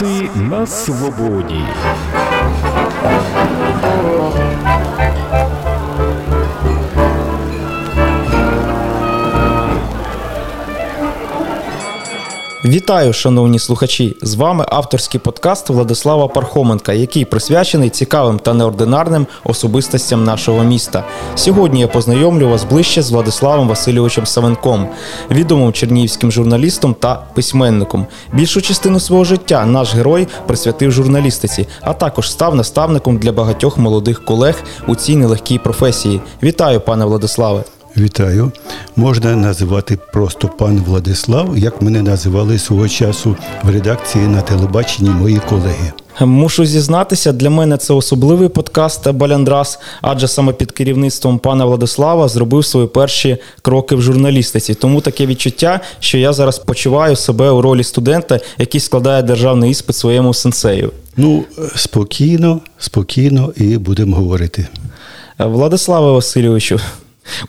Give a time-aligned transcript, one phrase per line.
[0.00, 1.64] Баляндраси на свободі.
[12.66, 14.16] Вітаю, шановні слухачі!
[14.22, 21.04] З вами авторський подкаст Владислава Пархоменка, який присвячений цікавим та неординарним особистостям нашого міста.
[21.34, 24.88] Сьогодні я познайомлю вас ближче з Владиславом Васильовичем Савенком,
[25.30, 28.06] відомим чернігівським журналістом та письменником.
[28.32, 34.24] Більшу частину свого життя наш герой присвятив журналістиці, а також став наставником для багатьох молодих
[34.24, 36.20] колег у цій нелегкій професії.
[36.42, 37.64] Вітаю, пане Владиславе!
[37.96, 38.52] Вітаю.
[38.96, 45.40] Можна називати просто пан Владислав, як мене називали свого часу в редакції на телебаченні мої
[45.48, 45.92] колеги.
[46.20, 52.64] Мушу зізнатися, для мене це особливий подкаст Баляндрас, адже саме під керівництвом пана Владислава зробив
[52.64, 54.74] свої перші кроки в журналістиці.
[54.74, 59.96] Тому таке відчуття, що я зараз почуваю себе у ролі студента, який складає державний іспит
[59.96, 60.92] своєму сенсею.
[61.16, 61.44] Ну,
[61.76, 64.66] спокійно, спокійно і будемо говорити.
[65.38, 66.80] Владиславе Васильовичу,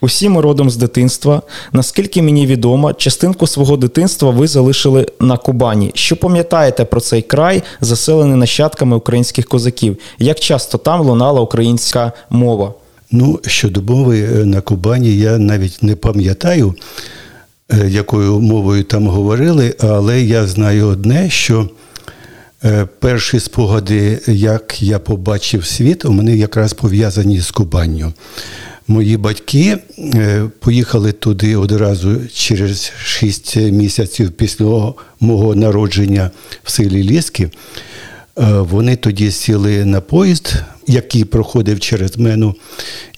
[0.00, 1.42] Усі ми родом з дитинства.
[1.72, 5.90] Наскільки мені відомо, частинку свого дитинства ви залишили на Кубані.
[5.94, 9.96] Що пам'ятаєте про цей край, заселений нащадками українських козаків?
[10.18, 12.74] Як часто там лунала українська мова?
[13.10, 16.74] Ну, щодо мови е, на Кубані, я навіть не пам'ятаю,
[17.72, 21.68] е, якою мовою там говорили, але я знаю одне, що
[22.64, 28.12] е, перші спогади, як я побачив світ, у мене якраз пов'язані з Кубанню.
[28.88, 36.30] Мої батьки е, поїхали туди одразу через 6 місяців після мого народження
[36.64, 37.44] в селі Ліски.
[37.44, 37.50] Е,
[38.52, 40.54] вони тоді сіли на поїзд,
[40.86, 42.52] який проходив через мене,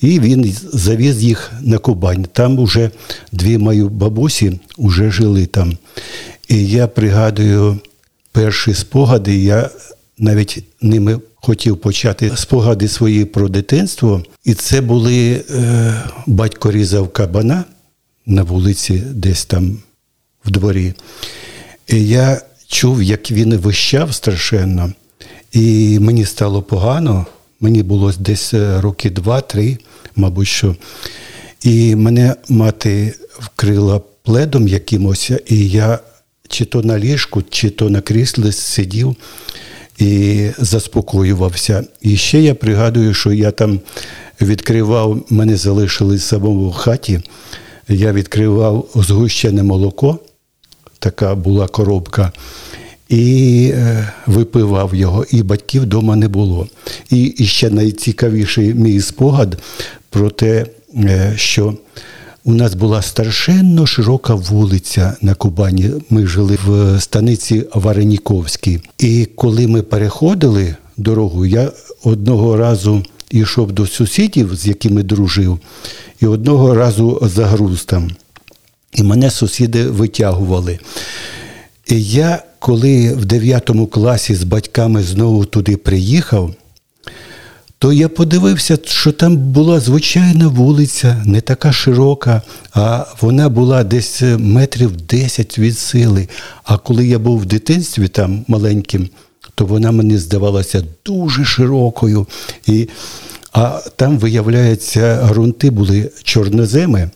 [0.01, 2.27] і він завіз їх на Кубань.
[2.33, 2.91] Там вже
[3.33, 5.77] дві мої бабусі вже жили там.
[6.49, 7.79] І я пригадую
[8.33, 9.71] перші спогади, я
[10.19, 14.23] навіть ними хотів почати спогади свої про дитинство.
[14.45, 17.65] І це були е, батько різав кабана
[18.27, 19.79] на вулиці, десь там
[20.45, 20.95] в дворі.
[21.89, 24.93] І я чув, як він вищав страшенно,
[25.53, 27.27] і мені стало погано.
[27.61, 29.79] Мені було десь е, роки два-три,
[30.17, 30.77] мабуть що.
[31.63, 35.99] І мене мати вкрила пледом якимось, і я
[36.49, 39.17] чи то на ліжку, чи то на кріслі сидів
[39.99, 41.85] і заспокоювався.
[42.01, 43.81] І ще я пригадую, що я там
[44.41, 47.21] відкривав, мене залишили самому в хаті.
[47.89, 50.19] Я відкривав згущене молоко,
[50.99, 52.33] така була коробка,
[53.09, 56.69] і е, випивав його, і батьків вдома не було.
[57.11, 59.59] І, ще найцікавіший мій спогад
[60.11, 61.75] про те, е, що
[62.49, 65.91] у нас була страшенно широка вулиця на Кубані.
[66.11, 68.81] Ми жили в станиці Вареніковській.
[68.99, 71.71] І коли ми переходили дорогу, я
[72.05, 75.59] одного разу йшов до сусідів, з якими дружив,
[76.21, 78.11] і одного разу загруз там.
[78.93, 80.79] І мене сусіди витягували.
[81.87, 86.55] І я, коли в 9 класі з батьками знову туди приїхав,
[87.79, 94.23] то я подивився, що там була звичайна вулиця, не така широка, а вона була десь
[94.39, 96.29] метрів 10 від сили.
[96.65, 99.09] А коли я був в дитинстві там маленьким,
[99.55, 102.27] то вона мені здавалася дуже широкою.
[102.67, 102.89] І,
[103.53, 107.11] А там, виявляється, ґрунти були чорноземи.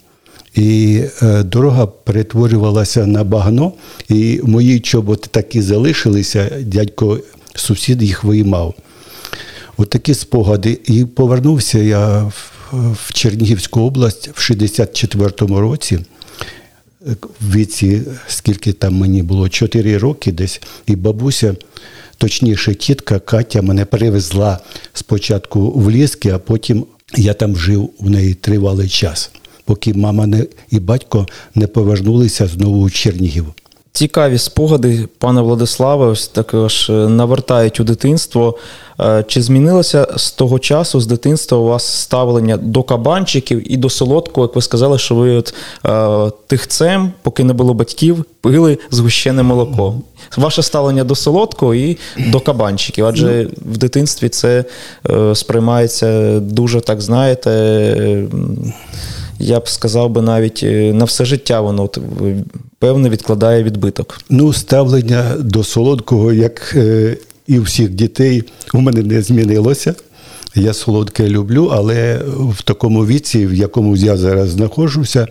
[0.54, 3.72] І е, дорога перетворювалася на багно,
[4.08, 7.18] і мої чоботи такі залишилися, дядько
[7.54, 8.74] сусід їх виймав.
[9.82, 10.80] От такі спогади.
[10.84, 12.32] І повернувся я
[12.72, 15.98] в Чернігівську область в 64-му році.
[17.40, 21.56] В віці, скільки там мені було, 4 роки десь, і бабуся,
[22.18, 24.58] точніше, тітка Катя мене привезла
[24.92, 26.86] спочатку в Ліски, а потім
[27.16, 29.30] я там жив у неї тривалий час,
[29.64, 33.54] поки мама не, і батько не повернулися знову у Чернігів.
[33.94, 38.58] Цікаві спогади, пане Владиславе, ось також е, навертають у дитинство.
[39.00, 43.90] Е, чи змінилося з того часу, з дитинства у вас ставлення до кабанчиків і до
[43.90, 45.54] солодкого, як ви сказали, що ви от
[45.86, 49.94] е, тихцем, поки не було батьків, пили згущене молоко?
[50.36, 54.64] Ваше ставлення до солодкого і до кабанчиків, адже в дитинстві це
[55.10, 57.50] е, сприймається дуже, так знаєте.
[57.50, 58.26] Е,
[59.38, 61.88] я б сказав би навіть е, на все життя воно
[62.82, 64.20] певно відкладає відбиток.
[64.30, 68.44] Ну, ставлення до солодкого, як е, і у всіх дітей,
[68.74, 69.94] у мене не змінилося.
[70.54, 75.26] Я солодке люблю, але в такому віці, в якому я зараз знаходжуся,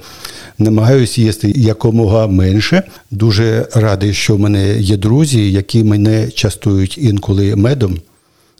[0.57, 2.83] намагаюся їсти якомога менше.
[3.11, 7.97] Дуже радий, що в мене є друзі, які мене частують інколи медом.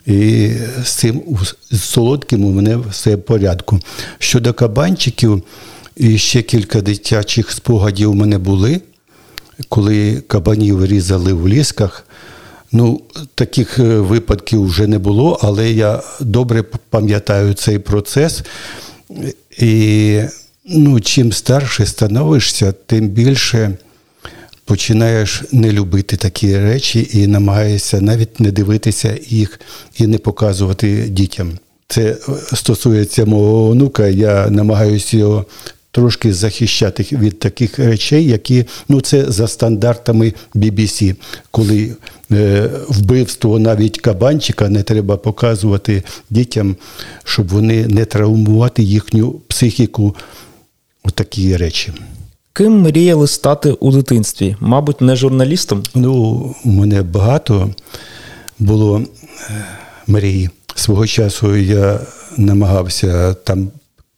[0.05, 0.49] І
[0.83, 1.21] з цим
[1.71, 3.79] з солодким у мене все в порядку.
[4.19, 5.43] Щодо кабанчиків,
[6.01, 8.81] і ще кілька дитячих спогадів у мене були,
[9.69, 12.05] коли кабанів різали в лісках.
[12.71, 13.01] Ну,
[13.35, 18.41] таких е, випадків вже не було, але я добре пам'ятаю цей процес.
[19.57, 20.21] І
[20.65, 23.77] ну, чим старше становишся, тим більше
[24.65, 29.59] починаєш не любити такі речі і намагаєшся навіть не дивитися їх
[29.97, 31.51] і не показувати дітям.
[31.87, 32.17] Це е,
[32.53, 34.07] стосується мого онука.
[34.07, 35.45] Я намагаюся його
[35.91, 41.15] трошки захищати від таких речей, які ну це за стандартами BBC,
[41.51, 41.95] коли
[42.31, 46.75] е, вбивство навіть кабанчика не треба показувати дітям,
[47.23, 50.15] щоб вони не травмувати їхню психіку.
[51.03, 51.93] Отакі речі.
[52.53, 54.55] Ким мріяли стати у дитинстві?
[54.59, 55.83] Мабуть, не журналістом?
[55.95, 56.11] Ну,
[56.65, 57.69] у мене багато
[58.59, 59.05] було е,
[60.07, 60.49] мрій.
[60.75, 61.99] Свого часу я
[62.37, 63.71] намагався там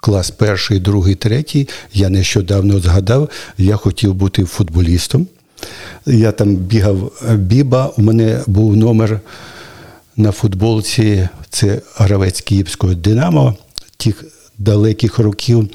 [0.03, 1.69] клас перший, другий, третій.
[1.93, 5.27] Я нещодавно згадав, я хотів бути футболістом.
[6.05, 9.19] Я там бігав Біба, у мене був номер
[10.17, 13.55] на футболці, це гравець Київського Динамо.
[13.97, 14.23] Тих
[14.57, 15.69] далеких років.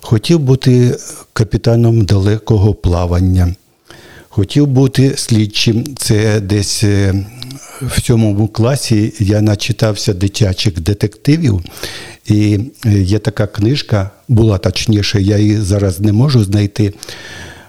[0.00, 0.98] Хотів бути
[1.32, 3.54] капітаном далекого плавання.
[4.28, 5.96] Хотів бути слідчим.
[5.96, 7.14] Це десь е,
[7.82, 11.62] в цьому класі я начитався дитячих детективів.
[12.26, 16.94] І е, є така книжка, була точніше, я її зараз не можу знайти.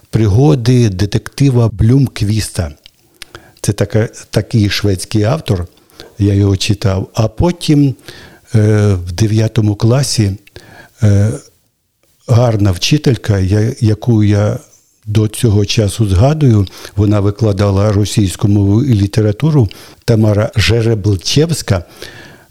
[0.10, 2.72] Пригоди детектива Блюмквіста.
[3.62, 5.68] Це така, такий шведський автор,
[6.20, 7.10] я його читав.
[7.14, 7.96] А потім
[8.56, 10.32] е, в 9 класі
[11.04, 11.32] е,
[12.28, 13.40] гарна вчителька,
[13.80, 14.60] яку я
[15.06, 19.70] до цього часу згадую, вона викладала російську мову і літературу
[20.06, 21.84] Тамара Жереблчевська.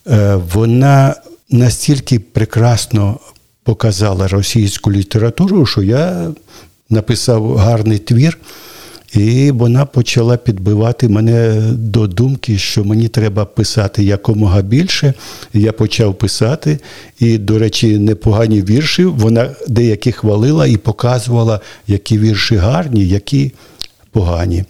[0.06, 1.14] Е, вона
[1.50, 3.18] настільки прекрасно
[3.62, 6.30] показала російську літературу, що я
[6.90, 8.38] написав гарний твір.
[9.14, 15.14] І вона почала підбивати мене до думки, що мені треба писати якомога більше.
[15.52, 16.78] Я почав писати,
[17.18, 19.04] і, до речі, непогані вірші.
[19.04, 23.52] Вона деякі хвалила і показувала, які вірші гарні, які
[24.10, 24.64] погані.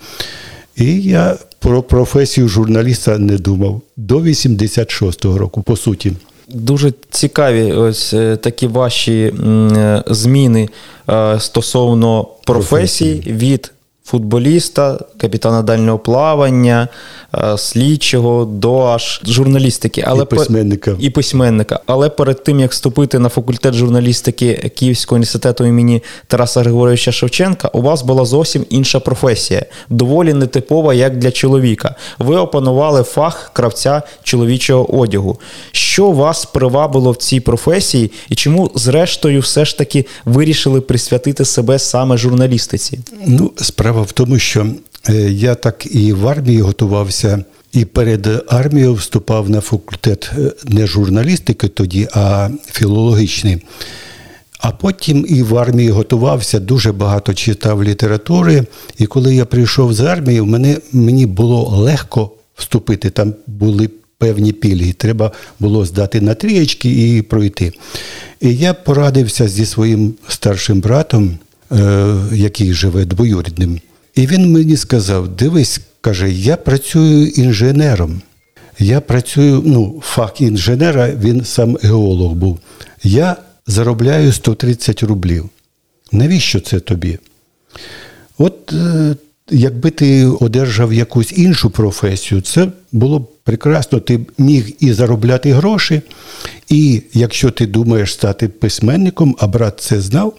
[0.77, 6.12] І я про професію журналіста не думав до 86-го року, по суті.
[6.49, 10.69] Дуже цікаві ось е, такі ваші е, зміни
[11.11, 13.74] е, стосовно професій від
[14.05, 16.89] футболіста, капітана дальнього плавання,
[17.35, 20.97] е, слідчого до аж журналістики, але і письменника.
[20.99, 21.81] І письменника.
[21.87, 27.83] Але перед тим як вступити на факультет журналістики Київського університету імені Тараса Григоровича Шевченка, у
[27.83, 31.95] вас була зовсім інша професія, доволі нетипова, як для чоловіка.
[32.19, 35.39] Ви опанували фах кравця чоловічого одягу.
[35.73, 41.79] Що вас привабило в цій професії, і чому, зрештою, все ж таки вирішили присвятити себе
[41.79, 42.99] саме журналістиці?
[43.27, 44.67] Ну, справа Справа в тому, що
[45.08, 50.86] е, я так і в армії готувався, і перед армією вступав на факультет е, не
[50.86, 53.63] журналістики тоді, а філологічний.
[54.58, 58.67] А потім і в армії готувався, дуже багато читав літератури.
[58.98, 63.10] І коли я прийшов з армії, мене, мені було легко вступити.
[63.10, 64.93] Там були певні пільги.
[64.93, 67.72] Треба було здати на трієчки і пройти.
[68.41, 71.39] І я порадився зі своїм старшим братом.
[71.75, 73.81] Е, який живе двоюрідним.
[74.15, 78.23] І він мені сказав: дивись, каже, я працюю інженером.
[78.79, 82.59] Я працюю, ну, фах інженера, він сам геолог був.
[83.03, 85.49] Я заробляю 130 рублів.
[86.13, 87.19] Навіщо це тобі?
[88.39, 89.17] От е,
[89.51, 94.01] якби ти одержав якусь іншу професію, це було б прекрасно.
[94.01, 96.03] Ти міг і заробляти гроші,
[96.69, 100.35] і якщо ти думаєш стати письменником, а брат це знав,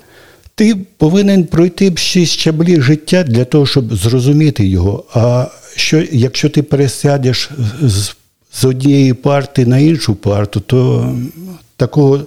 [0.55, 5.03] ти повинен пройти шість щаблі життя для того, щоб зрозуміти його.
[5.13, 7.50] А що, якщо ти пересядеш
[7.81, 8.13] з,
[8.53, 11.12] з однієї парти на іншу парту, то
[11.77, 12.21] такого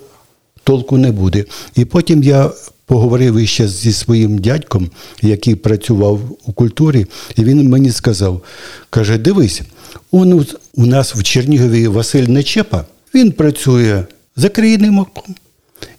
[0.65, 1.45] толку не буде.
[1.77, 2.51] І потім я
[2.87, 4.91] поговорив іще зі своїм дядьком,
[5.23, 7.07] який працював у культурі,
[7.37, 8.43] і він мені сказав:
[8.91, 9.63] каже: дивись,
[10.11, 14.05] он у нас в Чернігові Василь Нечепа, він працює
[14.37, 15.35] за керівником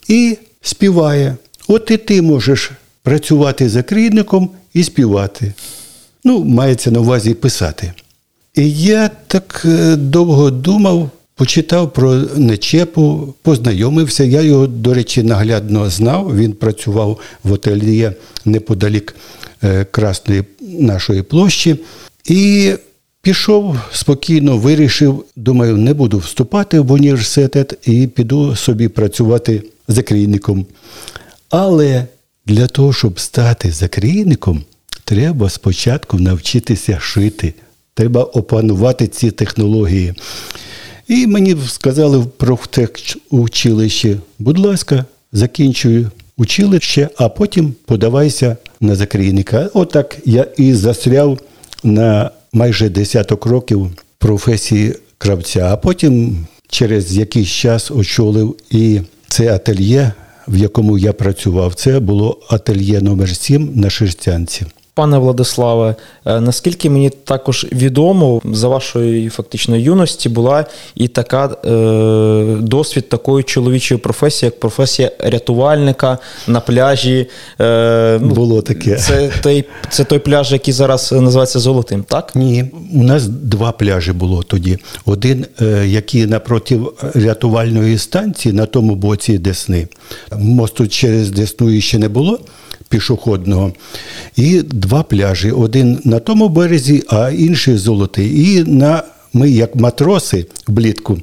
[0.08, 1.36] і співає.
[1.72, 2.72] От і ти можеш
[3.04, 5.54] працювати за керівником і співати.
[6.24, 7.94] Ну, мається на увазі писати.
[8.56, 14.24] І я так е, довго думав, почитав про Нечепу, познайомився.
[14.24, 16.38] Я його, до речі, наглядно знав.
[16.38, 18.14] Він працював в ательє
[18.46, 19.16] неподалік
[19.64, 21.76] е, Красної нашої площі.
[22.26, 22.72] І
[23.22, 30.66] пішов спокійно, вирішив, думаю, не буду вступати в університет і піду собі працювати закрійником.
[31.50, 32.06] Але
[32.46, 34.64] для того, щоб стати закрійником,
[35.04, 37.54] треба спочатку навчитися шити.
[37.94, 40.14] Треба опанувати ці технології.
[41.08, 49.70] І мені сказали в профтехучилищі, будь ласка, закінчую училище, а потім подавайся на закрійника.
[49.74, 51.40] Отак я і застряв
[51.84, 60.12] на майже десяток років професії кравця, а потім через якийсь час очолив і це ательє,
[60.50, 61.76] в якому я працював.
[61.76, 64.66] Це було ательє номер 7 на Шерстянці.
[64.94, 70.66] Пане Владиславе, е, наскільки мені також відомо, за вашої фактично юності була
[70.96, 76.18] і така е, досвід такої чоловічої професії, як професія рятувальника
[76.48, 77.28] на пляжі.
[77.62, 78.96] Е, ну, Було таке.
[78.96, 82.36] Це той, це той пляж, який зараз називається Золотим, так?
[82.36, 84.78] Ні, у нас два пляжі було тоді.
[85.06, 86.80] Один, е, який напроти
[87.14, 89.88] рятувальної станції на тому боці Десни.
[90.38, 92.40] Мосту через Десну ще не було
[92.90, 93.74] пішохідного.
[94.36, 95.52] І два пляжі.
[95.52, 98.52] Один на тому березі, а інший золотий.
[98.52, 99.04] І на
[99.34, 101.20] ми, як матроси влітку,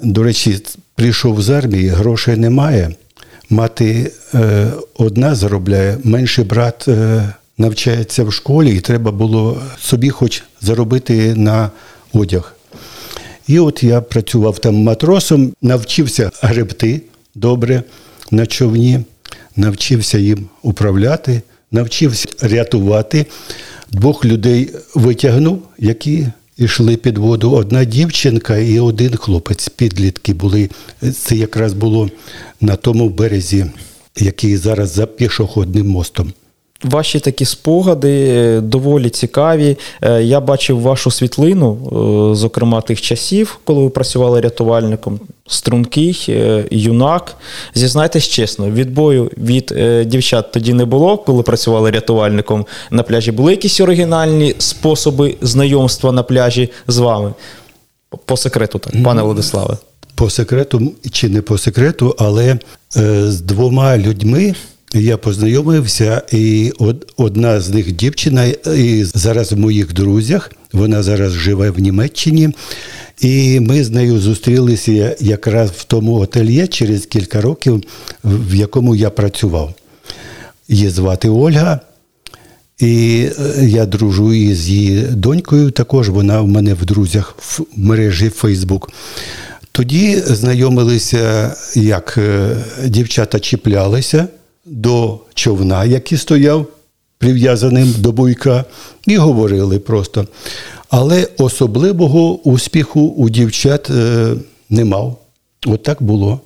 [0.00, 0.58] до речі,
[0.94, 2.94] прийшов з армії, грошей немає.
[3.50, 4.66] Мати е,
[4.98, 11.70] одна заробляє, менший брат е, навчається в школі, і треба було собі хоч заробити на
[12.12, 12.56] одяг.
[13.46, 17.00] І от я працював там матросом, навчився гребти
[17.34, 17.82] добре
[18.30, 19.00] на човні
[19.56, 23.26] навчився їм управляти, навчився рятувати.
[23.92, 26.26] Двох людей витягнув, які
[26.58, 27.50] йшли під воду.
[27.50, 29.68] Одна дівчинка і один хлопець.
[29.68, 30.70] Підлітки були.
[31.14, 32.10] Це якраз було
[32.60, 33.66] на тому березі,
[34.16, 36.32] який зараз за пішохідним мостом.
[36.90, 39.76] Ваші такі спогади е, доволі цікаві.
[40.02, 41.78] Е, я бачив вашу світлину,
[42.32, 45.20] е, зокрема тих часів, коли ви працювали рятувальником.
[45.48, 46.36] Стрункий,
[46.70, 47.36] юнак.
[47.74, 49.74] Зізнайтесь чесно, відбою від
[50.06, 53.32] дівчат тоді не було, коли працювали рятувальником на пляжі.
[53.32, 57.34] Були якісь оригінальні способи знайомства на пляжі з вами?
[58.24, 59.76] По секрету, так, пане Владиславе.
[60.14, 62.58] По секрету чи не по секрету, але
[63.28, 64.54] з двома людьми.
[65.00, 66.72] Я познайомився, і
[67.16, 68.44] одна з них дівчина,
[68.76, 70.52] і зараз в моїх друзях.
[70.72, 72.50] Вона зараз живе в Німеччині.
[73.20, 77.82] І ми з нею зустрілися якраз в тому ательє через кілька років,
[78.24, 79.74] в якому я працював.
[80.68, 81.80] Її звати Ольга,
[82.78, 85.70] і е, я дружу із її донькою.
[85.70, 88.90] Також вона в мене в друзях в мережі Фейсбук.
[89.72, 94.28] Тоді знайомилися, як е, дівчата чіплялися
[94.66, 96.66] до човна, який стояв
[97.18, 98.64] прив'язаним до буйка,
[99.06, 100.26] і говорили просто.
[100.90, 104.34] Але особливого успіху у дівчат е,
[104.70, 105.18] не мав.
[105.66, 106.40] От так було.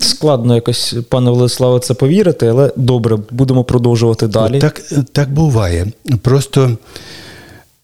[0.00, 4.58] Складно якось, пане Владиславе, це повірити, але добре, будемо продовжувати далі.
[4.58, 4.82] Так,
[5.12, 5.86] Так буває.
[6.22, 6.76] Просто.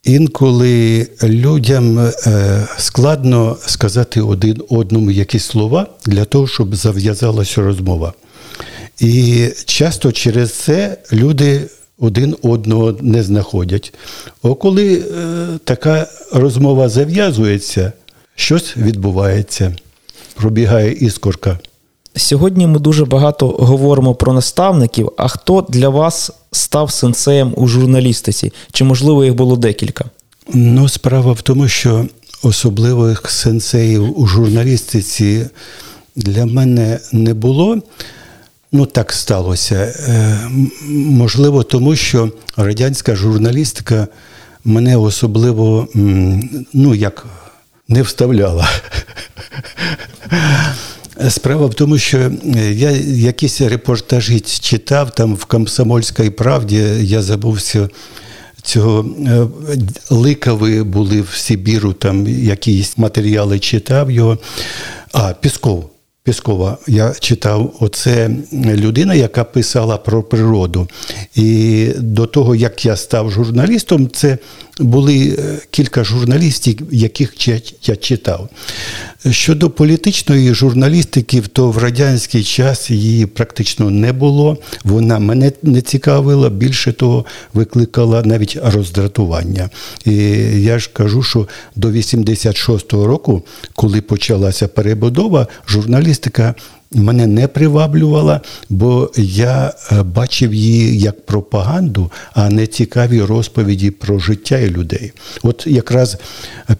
[0.05, 8.12] Інколи людям е, складно сказати один одному якісь слова для того, щоб зав'язалася розмова.
[9.02, 11.61] І часто через це люди
[11.99, 13.94] один одного не знаходять.
[14.42, 15.04] О, коли е,
[15.64, 17.92] така розмова зав'язується,
[18.35, 19.76] щось відбувається,
[20.35, 21.59] пробігає іскорка.
[22.16, 25.12] Сьогодні ми дуже багато говоримо про наставників.
[25.16, 28.52] А хто для вас став сенсеєм у журналістиці?
[28.73, 30.04] Чи, можливо, їх було декілька?
[30.54, 32.06] Ну, справа в тому, що
[32.42, 35.47] особливих сенсеїв у журналістиці
[36.16, 37.78] для мене не було.
[38.73, 39.95] Ну, так сталося.
[40.09, 40.38] Е,
[40.88, 44.09] можливо, тому що радянська журналістика
[44.64, 45.88] мене особливо
[46.73, 47.26] ну, як
[47.88, 48.69] не вставляла.
[51.29, 52.33] Справа в тому, що
[52.71, 57.88] я якісь репортажі читав там в Комсомольській правді, я забувся.
[58.62, 59.47] Цього е,
[60.11, 64.38] ликави були в Сибіру, там якісь матеріали читав його.
[65.12, 65.91] А, Пісков.
[66.25, 70.88] Піскова, я читав, оце людина, яка писала про природу.
[71.35, 74.38] І до того, як я став журналістом, це
[74.79, 78.49] були е, кілька журналістів, яких я, я читав.
[79.31, 84.59] Щодо політичної журналістики, то в радянський час її практично не було.
[84.85, 87.25] Вона мене не цікавила, більше того,
[87.55, 89.71] викликала навіть роздратування.
[90.05, 90.14] І
[90.62, 93.43] я ж кажу, що до 86-го року,
[93.75, 96.55] коли почалася перебудова, журналістика
[96.94, 104.18] мене не приваблювала, бо я е, бачив її як пропаганду, а не цікаві розповіді про
[104.18, 105.12] життя і людей.
[105.42, 106.16] От якраз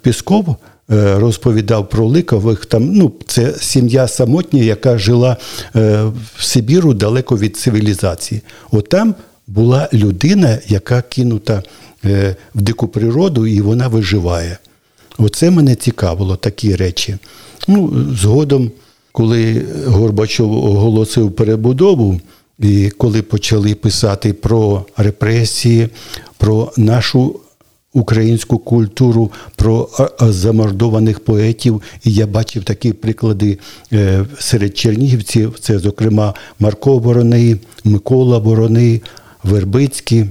[0.02, 0.57] Пісков.
[0.90, 5.37] Е, розповідав про Ликових, там ну це сім'я самотня, яка жила
[5.76, 6.02] е,
[6.37, 8.40] в Сибіру далеко від цивілізації.
[8.71, 9.14] От там
[9.47, 11.62] була людина, яка кинута
[12.54, 14.59] в дику природу, і вона виживає.
[15.19, 17.16] Оце мене цікавило, такі речі.
[17.69, 18.71] Ну, Згодом
[19.12, 22.21] коли Горбачов оголосив перебудову,
[22.59, 25.88] і коли почали писати про репресії,
[26.38, 27.40] про нашу
[27.92, 29.88] українську культуру, про
[30.21, 33.59] замордованих поетів, і я бачив такі приклади
[33.92, 39.02] е, серед чернігівців, це, зокрема, Марко Вороний, Микола Вороний,
[39.45, 40.25] Вербицький.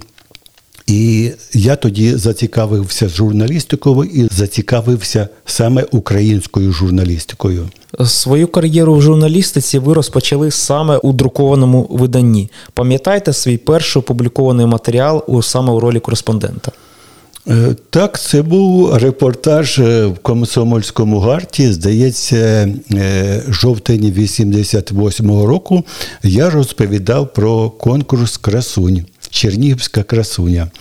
[0.92, 7.70] І я тоді зацікавився журналістикою і зацікавився саме українською журналістикою.
[8.06, 12.50] Свою кар'єру в журналістиці ви розпочали саме у друкованому виданні.
[12.74, 16.72] Пам'ятаєте свій перший опублікований матеріал у саме у ролі кореспондента?
[17.48, 21.72] Е, так, це був репортаж е, в Комсомольському гарті.
[21.72, 25.84] Здається, е, жовтень 88-го року
[26.24, 30.72] я розповідав про конкурс красунь, Чернігівська красуня.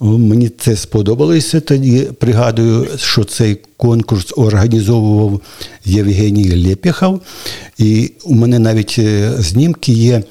[0.00, 2.00] Мені це сподобалося тоді.
[2.00, 5.40] Пригадую, що цей конкурс організовував
[5.84, 7.20] Євгеній Лєпіхов.
[7.78, 9.00] І у мене навіть
[9.38, 10.22] знімки є.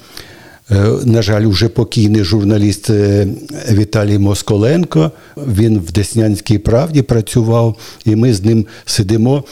[0.70, 3.28] Е, на жаль, уже покійний журналіст е,
[3.72, 5.10] Віталій Москаленко.
[5.36, 9.44] Він в Деснянській правді працював, і ми з ним сидимо.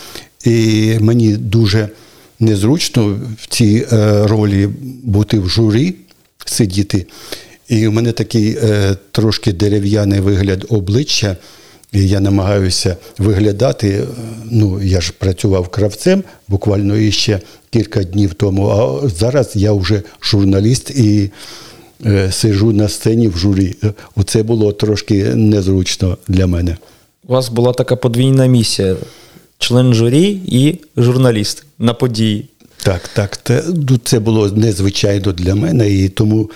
[0.45, 1.89] І мені дуже
[2.41, 4.69] незручно в цій е, ролі
[5.03, 5.95] бути в журі,
[6.45, 7.07] сидіти.
[7.69, 8.59] І у мене такий
[9.13, 11.37] трошки дерев'яний вигляд обличчя.
[11.95, 14.05] І я намагаюся виглядати.
[14.51, 18.69] Ну, я ж працював кравцем буквально іще кілька днів тому.
[18.69, 21.31] А зараз я вже журналіст і
[22.07, 23.77] е, сижу на сцені в журі.
[24.17, 26.77] Оце було трошки незручно для мене.
[27.29, 28.97] У вас була така подвійна місія:
[29.59, 32.49] член журі і журналіст на події.
[32.83, 33.39] Так, так.
[33.91, 36.51] Ну, це було незвичайно для мене, і тому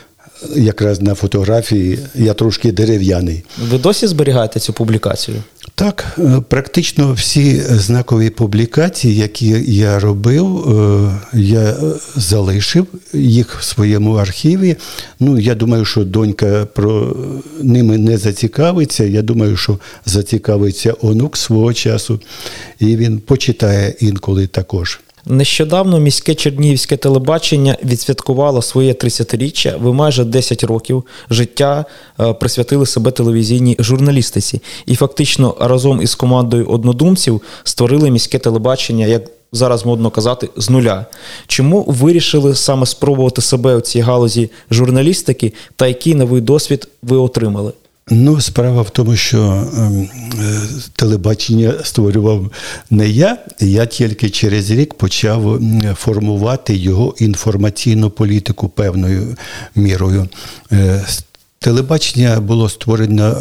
[0.57, 3.45] якраз на фотографії я трошки дерев'яний.
[3.71, 5.37] Ви досі зберігаєте цю публікацію?
[5.75, 11.77] Так, е, практично всі знакові публікації, які я робив, е, я
[12.17, 14.77] залишив їх в своєму архіві.
[15.21, 17.17] Ну, я думаю, що донька про
[17.63, 19.05] ними не зацікавиться.
[19.05, 22.21] Я думаю, що зацікавиться онук свого часу,
[22.81, 25.01] і він почитає інколи також.
[25.31, 29.79] Нещодавно міське чернігівське телебачення відсвяткувало своє 30-річчя.
[29.79, 31.85] Ви майже 10 років життя
[32.21, 39.31] е, присвятили себе телевізійній журналістиці, і фактично разом із командою однодумців створили міське телебачення, як
[39.53, 41.07] зараз модно казати, з нуля.
[41.47, 47.73] Чому вирішили саме спробувати себе у цій галузі журналістики, та який новий досвід ви отримали?
[48.11, 50.61] Ну, справа в тому, що ем, е,
[50.97, 52.51] телебачення створював
[52.91, 55.61] не я, я тільки через рік почав
[55.95, 59.37] формувати його інформаційну політику певною
[59.75, 60.29] мірою.
[60.73, 61.05] Е,
[61.59, 63.35] телебачення було створено, е,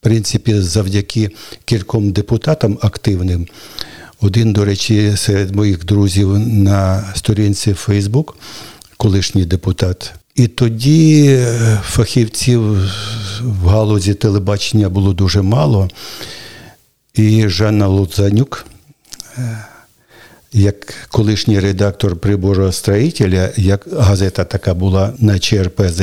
[0.00, 1.30] в принципі, завдяки
[1.64, 3.46] кільком депутатам активним.
[4.20, 8.36] Один, до речі, серед моїх друзів на сторінці Фейсбук,
[8.96, 12.60] колишній депутат і тоді е, фахівців
[13.42, 15.88] в галузі телебачення було дуже мало.
[17.14, 18.66] І Жанна Луцанюк,
[19.38, 19.64] е,
[20.52, 26.02] як колишній редактор приборостроїтеля, як газета така була на ЧРПЗ,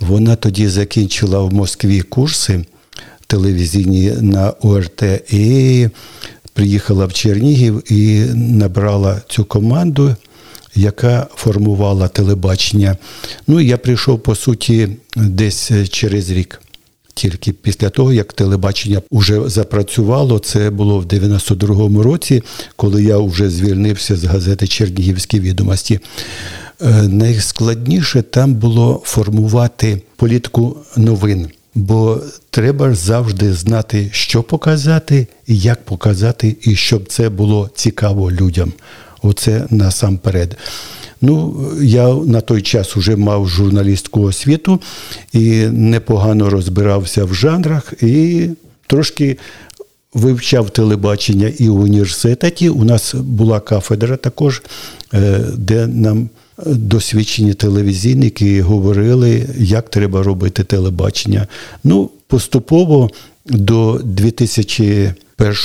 [0.00, 2.64] вона тоді закінчила в Москві курси
[3.26, 5.88] телевізійні на ОРТ і
[6.52, 10.16] приїхала в Чернігів і набрала цю команду
[10.74, 12.96] яка формувала телебачення.
[13.46, 16.60] Ну я прийшов по суті десь через рік.
[17.14, 22.42] Тільки після того, як телебачення вже запрацювало, це було в 92-му році,
[22.76, 26.00] коли я вже звільнився з газети Чернігівські відомості.
[26.82, 36.56] Е, найскладніше там було формувати політику новин, бо треба завжди знати, що показати, як показати,
[36.62, 38.72] і щоб це було цікаво людям.
[39.24, 40.56] Оце насамперед.
[41.20, 44.80] Ну, я на той час вже мав журналістську освіту
[45.32, 48.48] і непогано розбирався в жанрах, і
[48.86, 49.36] трошки
[50.14, 52.68] вивчав телебачення і в університеті.
[52.68, 54.62] У нас була кафедра також,
[55.14, 56.28] е, де нам
[56.66, 61.46] досвідчені телевізійники говорили, як треба робити телебачення.
[61.84, 63.10] Ну, поступово
[63.46, 65.16] до 2001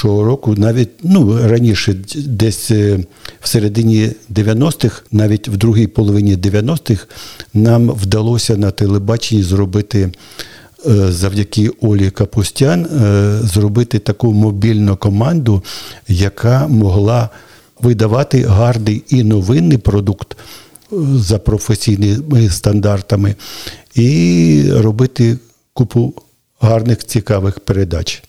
[0.03, 2.99] року, навіть ну раніше, десь е,
[3.41, 7.07] в середині 90-х, навіть в другій половині 90-х,
[7.53, 10.11] нам вдалося на телебаченні зробити.
[10.85, 15.63] Е, завдяки Олі Капустян е, зробити таку мобільну команду,
[16.07, 17.29] яка могла
[17.81, 20.37] видавати гарний і новинний продукт
[21.15, 23.35] за професійними стандартами,
[23.95, 25.37] і робити
[25.73, 26.13] купу
[26.59, 28.23] гарних цікавих передач.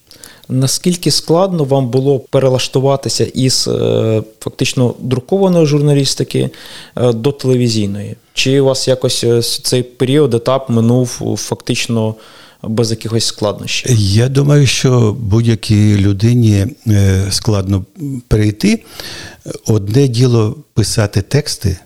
[0.49, 3.69] Наскільки складно вам було перелаштуватися із
[4.41, 6.51] фактично друкованої журналістики
[6.97, 8.17] до телевізійної?
[8.35, 9.25] Чи у вас якось
[9.63, 12.15] цей період, етап минув фактично
[12.63, 13.97] без якихось складнощів?
[13.99, 17.85] Я думаю, що будь-якій людині е, складно
[18.29, 18.83] перейти.
[19.67, 21.77] Одне діло писати тексти.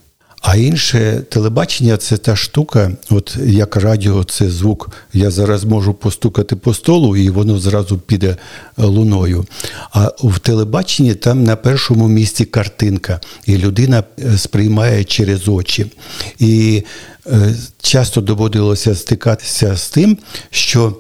[0.47, 4.91] А інше телебачення це та штука, от як радіо, це звук.
[5.13, 8.37] Я зараз можу постукати по столу, і воно зразу піде
[8.77, 9.47] луною.
[9.93, 15.87] А в телебаченні там на першому місці картинка, і людина е, сприймає через очі.
[16.39, 16.83] І
[17.27, 20.19] е, часто доводилося стикатися з тим,
[20.51, 20.97] що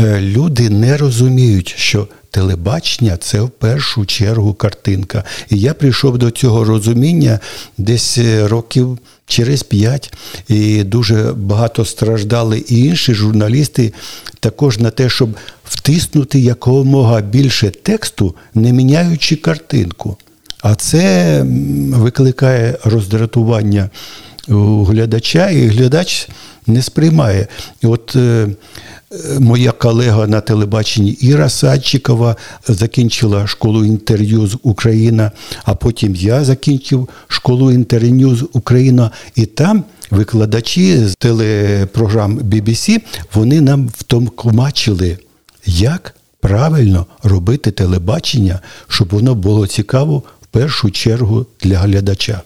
[0.00, 5.24] люди не розуміють, що телебачення це в першу чергу картинка.
[5.50, 7.38] І я прийшов до цього розуміння
[7.78, 10.12] десь е, років через п'ять,
[10.48, 13.92] і дуже багато страждали і інші журналісти
[14.40, 15.30] також на те, щоб
[15.64, 20.16] втиснути якомога більше тексту, не міняючи картинку.
[20.62, 21.42] А це
[21.92, 23.90] викликає роздратування
[24.48, 26.28] у глядача, і глядач
[26.66, 27.46] не сприймає.
[27.82, 28.48] І от е,
[29.38, 32.36] Моя колега на телебаченні Іра Садчикова
[32.68, 35.30] закінчила школу інтерв'ю з Україна,
[35.64, 43.00] а потім я закінчив школу інтерв'ю з Україна, і там викладачі з телепрограм BBC
[43.34, 45.18] вони нам втомкомачили,
[45.66, 52.42] як правильно робити телебачення, щоб воно було цікаво в першу чергу для глядача.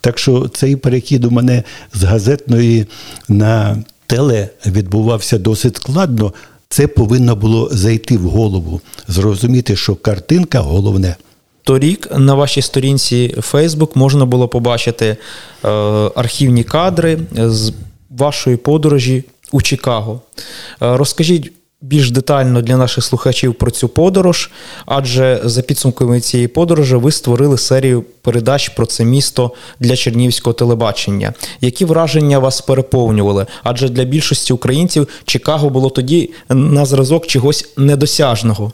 [0.00, 1.62] Так що цей перехід у мене
[1.94, 2.86] з газетної
[3.28, 6.32] на теле відбувався досить складно.
[6.68, 11.16] Це повинно було зайти в голову, зрозуміти, що картинка головне.
[11.64, 15.68] Торік на вашій сторінці Facebook можна було побачити е,
[16.14, 17.72] архівні кадри з
[18.10, 20.20] вашої подорожі у Чикаго.
[20.36, 24.50] Е, розкажіть більш детально для наших слухачів про цю подорож,
[24.86, 31.34] адже за підсумками цієї подорожі ви створили серію передач про це місто для чернівського телебачення.
[31.60, 33.46] Які враження вас переповнювали?
[33.62, 38.72] Адже для більшості українців Чикаго було тоді на зразок чогось недосяжного.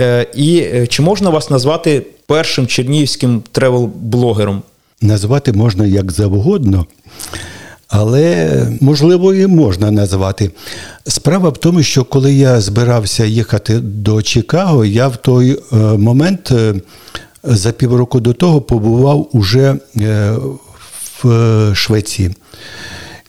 [0.00, 4.62] Е, і е, чи можна вас назвати першим чернігівським тревел-блогером?
[5.00, 6.86] Назвати можна як завгодно.
[7.90, 10.50] Але можливо і можна назвати.
[11.06, 16.50] Справа в тому, що коли я збирався їхати до Чикаго, я в той е, момент
[16.52, 16.74] е,
[17.44, 20.32] за півроку до того побував уже е,
[21.22, 22.30] в Швеції.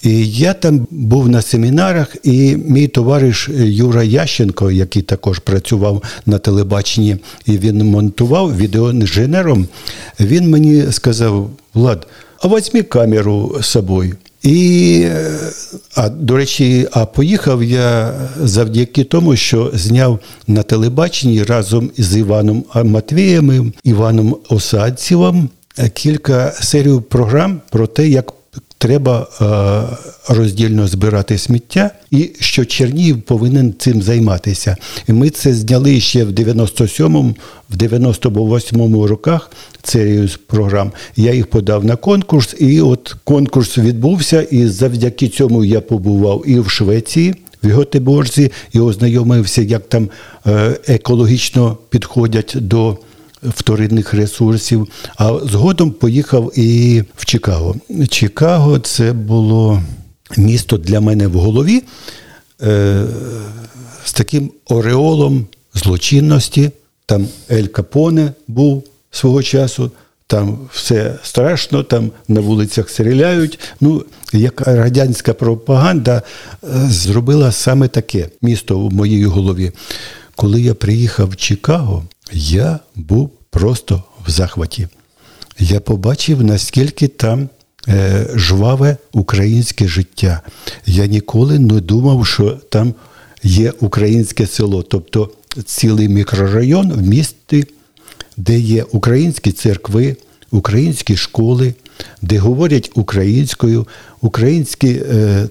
[0.04, 6.38] І я там був на семінарах, і мій товариш Юра Ященко, який також працював на
[6.38, 9.68] телебаченні, і він монтував відеоінженером,
[10.20, 12.08] він мені сказав: Влад,
[12.40, 14.16] а візьми камеру з собою.
[14.44, 15.08] І,
[15.96, 22.66] а до речі, а поїхав я завдяки тому, що зняв на телебаченні разом з Іваном
[22.84, 25.50] Матвієм, Іваном Осадцівим
[25.94, 28.34] кілька серій програм про те, як
[28.82, 34.76] треба е, роздільно збирати сміття, і що Чернігів повинен цим займатися.
[35.08, 37.36] І ми це зняли ще в 97-му,
[37.70, 39.52] в 98-му роках
[39.84, 40.92] серію програм.
[41.16, 46.60] Я їх подав на конкурс, і от конкурс відбувся, і завдяки цьому я побував і
[46.60, 47.36] в Швеції.
[47.64, 50.10] В Готеборзі і ознайомився, як там
[50.48, 52.98] е, екологічно підходять до
[53.44, 54.88] вторинних ресурсів.
[55.18, 57.76] А згодом поїхав і в Чикаго.
[58.10, 59.82] Чикаго це було
[60.38, 61.84] місто для мене в голові
[62.62, 63.04] е,
[64.06, 66.72] з таким ореолом злочинності.
[67.06, 69.92] Там Ель Капоне був свого часу.
[70.28, 73.60] Там все страшно, там на вулицях стріляють.
[73.82, 76.22] Ну, як радянська пропаганда
[76.64, 79.72] е, зробила саме таке місто в моїй голові.
[80.42, 84.88] Коли я приїхав в Чикаго, я був просто в захваті.
[85.60, 87.50] Я побачив, наскільки там
[87.88, 90.42] е, жваве українське життя.
[90.86, 92.94] Я ніколи не думав, що там
[93.44, 94.84] є українське село.
[94.84, 95.30] Тобто
[95.66, 97.66] цілий мікрорайон в місті,
[98.38, 100.16] де є українські церкви,
[100.52, 101.74] українські школи,
[102.22, 103.88] де говорять українською,
[104.22, 105.48] українські е,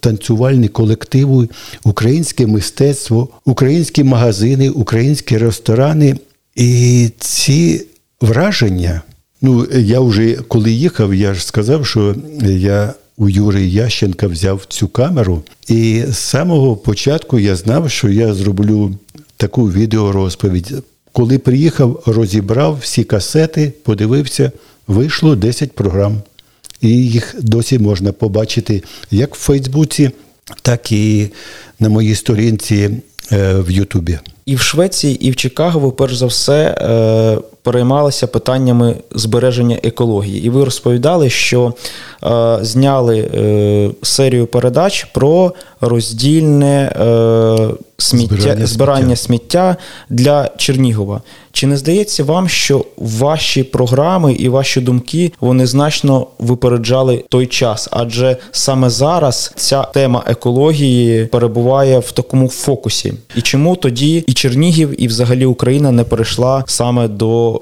[0.00, 1.48] танцювальні колективи,
[1.84, 6.16] українське мистецтво, українські магазини, українські ресторани.
[6.54, 7.86] І ці
[8.20, 9.02] враження,
[9.42, 14.88] ну я вже коли їхав, я ж сказав, що я у Юри Ященка взяв цю
[14.88, 18.94] камеру, і з самого початку я знав, що я зроблю
[19.36, 20.74] таку відеорозповідь.
[21.12, 24.52] Коли приїхав, розібрав всі касети, подивився,
[24.86, 26.22] вийшло 10 програм.
[26.80, 30.10] І їх досі можна побачити як в Фейсбуці,
[30.62, 31.28] так і
[31.80, 32.90] на моїй сторінці
[33.32, 34.18] е, в Ютубі.
[34.46, 40.44] І в Швеції, і в Чикаго ви перш за все е, переймалися питаннями збереження екології.
[40.44, 41.74] І ви розповідали, що
[42.62, 49.76] зняли е, серію передач про роздільне е, сміття, збирання, збирання сміття
[50.10, 51.22] для Чернігова.
[51.52, 57.88] Чи не здається вам, що ваші програми і ваші думки вони значно випереджали той час?
[57.92, 63.14] Адже саме зараз ця тема екології перебуває в такому фокусі.
[63.36, 67.54] І чому тоді і Чернігів, і взагалі Україна не перейшла саме до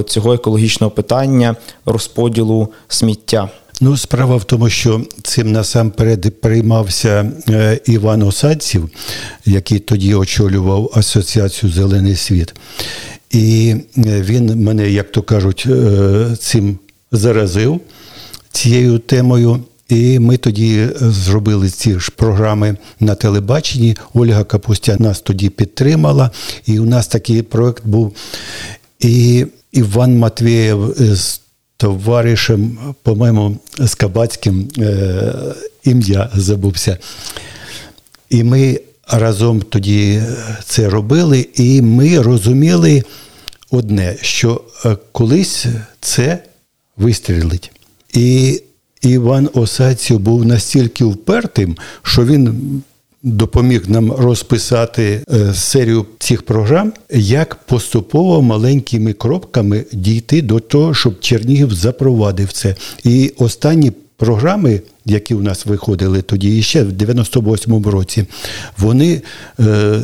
[0.00, 3.48] е, цього екологічного питання розподілу сміття?
[3.84, 8.90] Ну, справа в тому, що цим насамперед приймався е, Іван Осадців,
[9.44, 12.54] який тоді очолював Асоціацію Зелений світ.
[13.30, 16.78] І е, він мене, як то кажуть, е, цим
[17.12, 17.80] заразив
[18.52, 19.60] цією темою.
[19.88, 23.96] І ми тоді зробили ці ж програми на телебаченні.
[24.14, 26.30] Ольга Капустя нас тоді підтримала,
[26.66, 28.12] і у нас такий проект був.
[29.00, 31.41] І Іван Матвієв з
[31.82, 35.32] товаришем, по-моєму, з Кабацьким е,
[35.84, 36.98] ім'я забувся.
[38.30, 40.22] І ми разом тоді
[40.64, 43.02] це робили, і ми розуміли
[43.70, 45.66] одне, що е, колись
[46.00, 46.38] це
[46.96, 47.70] вистрілить.
[48.14, 48.60] І
[49.02, 52.82] Іван Осадців був настільки впертим, що він
[53.22, 61.20] допоміг нам розписати е, серію цих програм, як поступово маленькими кропками дійти до того, щоб
[61.20, 62.74] Чернігів запровадив це.
[63.04, 68.26] І останні програми, які у нас виходили тоді, ще в 98-му році,
[68.78, 69.22] вони
[69.60, 70.00] е,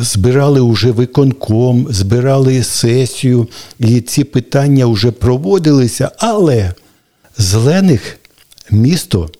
[0.00, 6.74] збирали уже виконком, збирали сесію, і ці питання вже проводилися, але
[7.38, 8.18] зелених
[8.70, 9.30] місто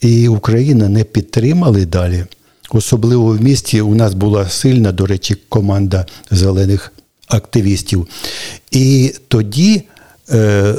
[0.00, 2.24] і Україна не підтримали далі.
[2.70, 6.92] Особливо в місті у нас була сильна, до речі, команда зелених
[7.28, 8.08] активістів.
[8.70, 9.82] І тоді
[10.30, 10.74] е,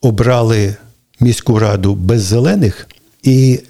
[0.00, 0.76] обрали
[1.20, 2.88] міську раду без зелених,
[3.22, 3.60] і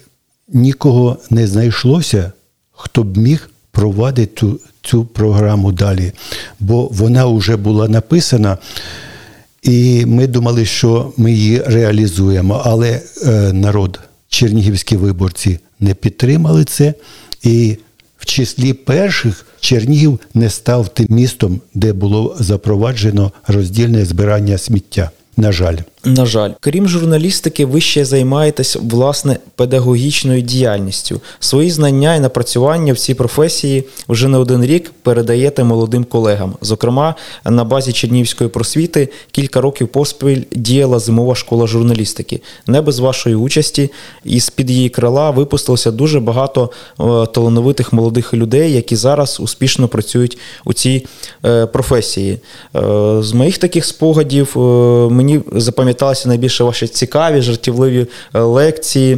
[0.47, 2.31] нікого не знайшлося,
[2.71, 6.11] хто б міг провадити цю, цю програму далі.
[6.59, 8.57] Бо вона вже була написана.
[9.63, 16.93] І ми думали, що ми її реалізуємо, але е, народ, чернігівські виборці не підтримали це,
[17.43, 17.77] і
[18.17, 25.11] в числі перших Чернігів не став тим містом, де було запроваджено роздільне збирання сміття.
[25.37, 25.77] На жаль.
[26.03, 31.21] На жаль, крім журналістики, ви ще займаєтесь власне педагогічною діяльністю.
[31.39, 36.55] Свої знання і напрацювання в цій професії вже не один рік передаєте молодим колегам.
[36.61, 42.41] Зокрема, на базі Чернівської просвіти кілька років поспіль діяла зимова школа журналістики.
[42.67, 43.91] Не без вашої участі,
[44.23, 49.87] і з під її крила випустилося дуже багато е, талановитих молодих людей, які зараз успішно
[49.87, 51.05] працюють у цій
[51.45, 52.31] е, професії.
[52.31, 52.79] Е,
[53.21, 54.57] з моїх таких спогадів
[55.11, 59.17] мені запам'яталося, запам'яталися найбільше ваші цікаві, жартівливі е, лекції е,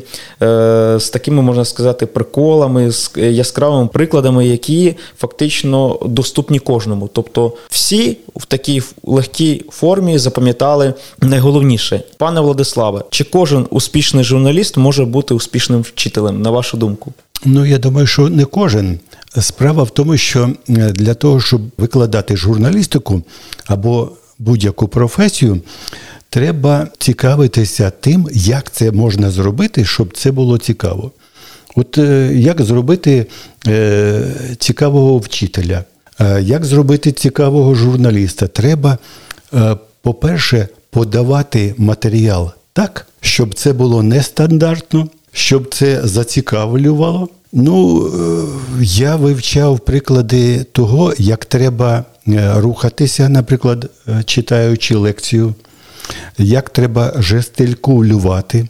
[0.99, 7.09] з такими, можна сказати, приколами, з яскравими прикладами, які фактично доступні кожному.
[7.13, 15.05] Тобто, всі в такій легкій формі запам'ятали найголовніше, пане Владиславе, чи кожен успішний журналіст може
[15.05, 17.13] бути успішним вчителем, на вашу думку?
[17.45, 18.99] Ну, я думаю, що не кожен.
[19.39, 23.21] Справа в тому, що е, для того, щоб викладати журналістику
[23.65, 25.61] або будь-яку професію,
[26.31, 31.11] треба цікавитися тим, як це можна зробити, щоб це було цікаво.
[31.75, 33.25] От е, як зробити
[33.67, 34.23] е,
[34.59, 35.83] цікавого вчителя,
[36.19, 38.47] е, як зробити цікавого журналіста?
[38.47, 38.97] Треба,
[40.01, 47.29] по-перше, подавати матеріал так, щоб це було нестандартно, щоб це зацікавлювало.
[47.53, 48.07] Ну,
[48.81, 52.05] я вивчав приклади того, як треба
[52.55, 53.89] рухатися, наприклад,
[54.25, 55.53] читаючи лекцію
[56.37, 58.67] як треба жестикулювати,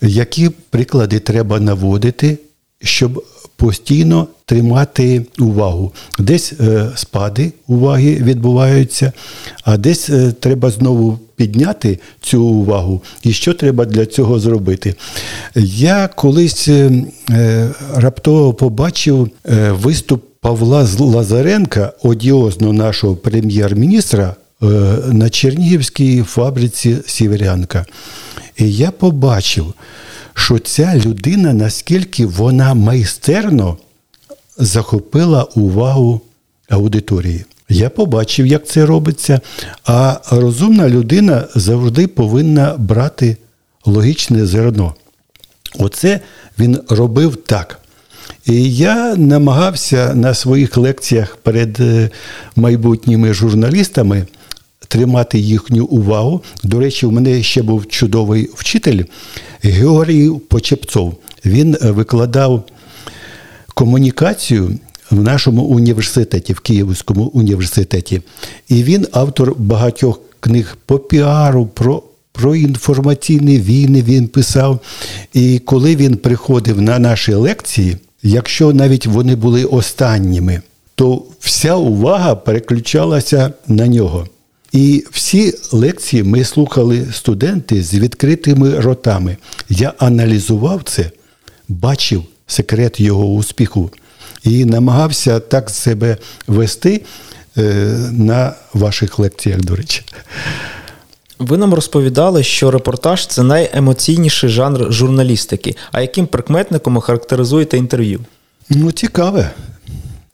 [0.00, 2.38] які приклади треба наводити,
[2.82, 3.24] щоб
[3.56, 5.92] постійно тримати увагу.
[6.18, 9.12] Десь е, спади уваги відбуваються,
[9.64, 13.02] а десь е, треба знову підняти цю увагу.
[13.22, 14.94] І що треба для цього зробити?
[15.54, 16.90] Я колись е,
[17.30, 27.86] е, раптово побачив е, виступ Павла Лазаренка, одіозно нашого прем'єр-міністра, на Чернігівській фабриці Сіверянка.
[28.56, 29.74] І я побачив,
[30.34, 33.76] що ця людина, наскільки вона майстерно
[34.58, 36.20] захопила увагу
[36.68, 37.44] аудиторії.
[37.68, 39.40] Я побачив, як це робиться.
[39.84, 43.36] А розумна людина завжди повинна брати
[43.84, 44.94] логічне зерно.
[45.78, 46.20] Оце
[46.58, 47.80] він робив так.
[48.46, 52.10] І я намагався на своїх лекціях перед е,
[52.56, 54.26] майбутніми журналістами
[54.88, 56.42] тримати їхню увагу.
[56.62, 59.04] До речі, у мене ще був чудовий вчитель
[59.62, 61.14] Георгій Почепцов.
[61.44, 62.64] Він е, викладав
[63.74, 64.78] комунікацію
[65.10, 68.22] в нашому університеті, в Київському університеті.
[68.68, 74.80] І він автор багатьох книг по піару, про, про інформаційні війни він писав.
[75.32, 80.62] І коли він приходив на наші лекції, якщо навіть вони були останніми,
[80.94, 84.26] то вся увага переключалася на нього.
[84.72, 89.36] І всі лекції ми слухали студенти з відкритими ротами.
[89.68, 91.10] Я аналізував це,
[91.68, 93.90] бачив секрет його успіху
[94.44, 97.02] і намагався так себе вести
[97.58, 97.62] е,
[98.12, 100.02] на ваших лекціях, до речі.
[101.38, 105.76] Ви нам розповідали, що репортаж це найемоційніший жанр журналістики.
[105.92, 108.20] А яким прикметником ви характеризуєте інтерв'ю?
[108.70, 109.50] Ну, цікаве.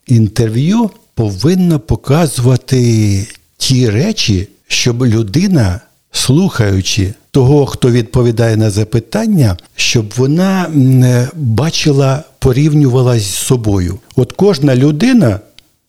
[0.07, 3.27] Інтерв'ю повинно показувати
[3.65, 5.81] ті речі, щоб людина,
[6.13, 13.99] слухаючи того, хто відповідає на запитання, щоб вона е, бачила, порівнювала з собою.
[14.17, 15.41] От кожна людина,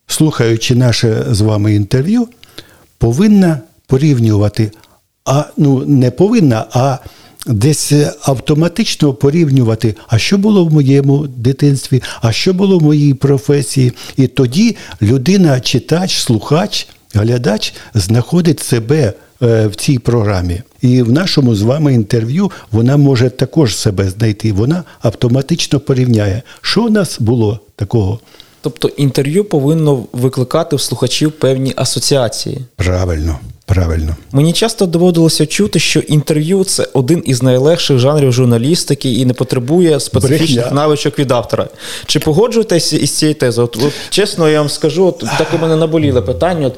[0.07, 2.27] слухаючи наше з вами інтерв'ю,
[2.97, 4.71] повинна порівнювати,
[5.25, 6.97] а ну не повинна, а
[7.47, 13.93] десь автоматично порівнювати, а що було в моєму дитинстві, а що було в моїй професії.
[14.17, 20.61] І тоді людина, читач, слухач, глядач знаходить себе е, в цій програмі.
[20.81, 24.53] І в нашому з вами інтерв'ю вона може також себе знайти.
[24.53, 28.19] Вона автоматично порівняє, що у нас було такого.
[28.61, 32.57] Тобто інтерв'ю повинно викликати в слухачів певні асоціації.
[32.75, 34.15] Правильно, правильно.
[34.31, 39.99] Мені часто доводилося чути, що інтерв'ю це один із найлегших жанрів журналістики і не потребує
[39.99, 40.75] специфічних Брехня.
[40.81, 41.67] навичок від автора.
[42.05, 43.65] Чи погоджуєтесь із цією тезою?
[43.73, 46.67] От, от чесно, я вам скажу, от так у мене наболіло питання.
[46.67, 46.75] От,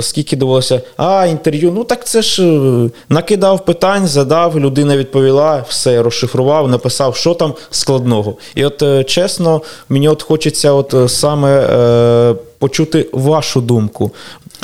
[0.00, 6.02] Скільки довелося, а інтерв'ю, ну так це ж е, накидав питань, задав, людина відповіла, все
[6.02, 8.36] розшифрував, написав, що там складного.
[8.54, 14.10] І от е, чесно, мені от хочеться от е, саме е, почути вашу думку.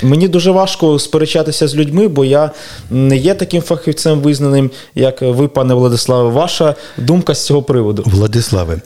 [0.02, 2.50] Мені дуже важко сперечатися з людьми, бо я
[2.90, 6.30] не є таким фахівцем визнаним, як ви, пане Владиславе.
[6.30, 8.02] Ваша думка з цього приводу.
[8.06, 8.80] Владиславе,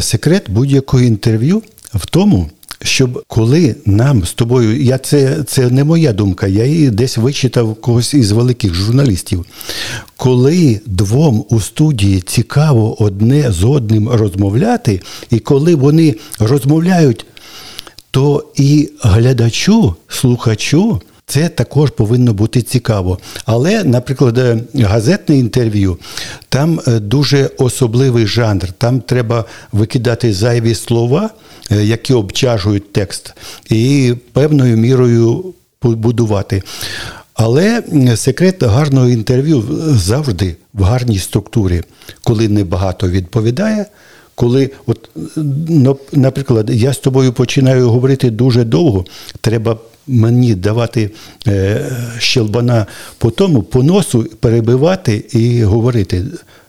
[0.00, 1.62] секрет будь-якого інтерв'ю
[1.94, 2.50] в тому,
[2.82, 7.74] щоб коли нам з тобою, я це, це не моя думка, я її десь вичитав
[7.74, 9.44] когось із великих журналістів.
[10.16, 17.26] Коли двом у студії цікаво одне з одним розмовляти, і коли вони розмовляють,
[18.10, 21.00] то і глядачу, слухачу.
[21.30, 23.18] Це також повинно бути цікаво.
[23.44, 25.98] Але, наприклад, е, газетне інтерв'ю
[26.48, 28.72] там е, дуже особливий жанр.
[28.72, 31.30] Там треба викидати зайві слова,
[31.70, 33.34] е, які обтяжують текст,
[33.68, 35.44] і певною мірою
[35.78, 36.62] побудувати.
[37.34, 37.82] Але
[38.16, 39.64] секрет гарного інтерв'ю
[39.96, 41.82] завжди в гарній структурі,
[42.24, 43.86] коли небагато відповідає.
[44.34, 45.10] Коли, от,
[46.12, 49.04] наприклад, я з тобою починаю говорити дуже довго,
[49.40, 49.78] треба
[50.10, 51.10] мені давати
[51.46, 51.86] е,
[52.18, 52.86] щелбана
[53.18, 56.24] по тому, по носу перебивати і говорити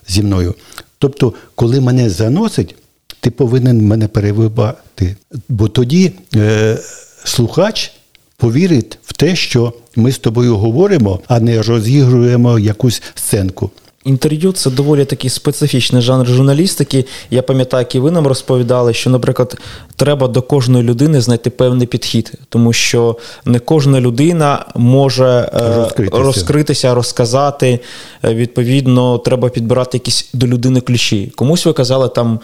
[0.08, 0.56] зі мною.
[0.98, 2.76] Тобто, коли мене заносить,
[3.20, 5.16] ти повинен мене перебивати.
[5.50, 6.78] Бо тоді е,
[7.24, 7.94] слухач
[8.38, 13.72] повірить в те, що ми з тобою говоримо, а не розігруємо якусь сценку.
[14.06, 17.06] Інтерв'ю це доволі такий специфічний жанр журналістики.
[17.30, 19.58] Я пам'ятаю, як і ви нам розповідали, що, наприклад,
[19.96, 26.24] треба до кожної людини знайти певний підхід, тому що не кожна людина може е, Розкритися.
[26.24, 27.80] розкритися, розказати.
[28.26, 31.32] Е, Відповідно, треба підбирати якісь до людини ключі.
[31.36, 32.40] Комусь ви казали там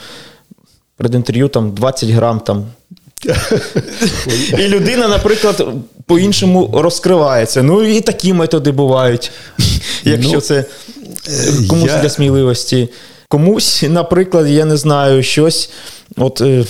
[0.98, 2.66] перед інтерв'ю там 20 грам там.
[4.60, 5.68] І людина, наприклад,
[6.06, 7.64] по-іншому розкривається.
[7.64, 9.32] Ну і такі методи бувають,
[10.04, 10.66] якщо Ну, це
[11.70, 12.90] комусь я- для сміливості.
[13.28, 15.70] комусь, наприклад, я не знаю, щось.
[16.18, 16.66] От е,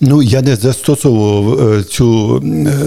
[0.00, 2.40] Ну, я не застосовував е, цю, е,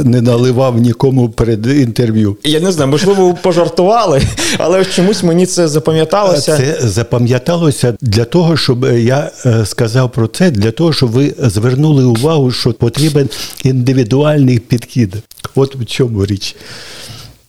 [0.04, 2.38] не наливав нікому перед інтерв'ю.
[2.44, 4.22] я не знаю, можливо, пожартували,
[4.58, 6.58] але чомусь мені це запам'яталося.
[6.58, 12.04] Це запам'яталося для того, щоб я е, сказав про це, для того, щоб ви звернули
[12.04, 13.30] увагу, що потрібен
[13.64, 15.16] індивідуальний підхід.
[15.56, 16.56] От в чому річ.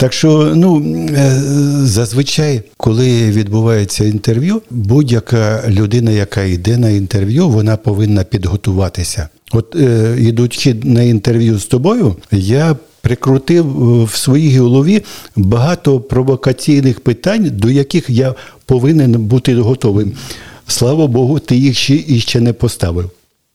[0.01, 0.83] Так що, ну
[1.17, 1.41] е,
[1.85, 9.29] зазвичай, коли відбувається інтерв'ю, будь-яка людина, яка йде на інтерв'ю, вона повинна підготуватися.
[9.53, 15.03] От е, ідучи на інтерв'ю з тобою, я прикрутив е, в своїй голові
[15.37, 18.35] багато провокаційних питань, до яких я
[18.67, 20.13] повинен бути готовим.
[20.67, 23.11] Слава Богу, ти їх ще іще не поставив.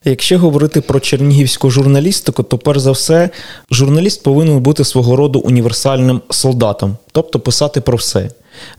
[0.07, 3.29] Якщо говорити про чернігівську журналістику, то перш за все,
[3.71, 8.29] журналіст повинен бути свого роду універсальним солдатом, тобто писати про все.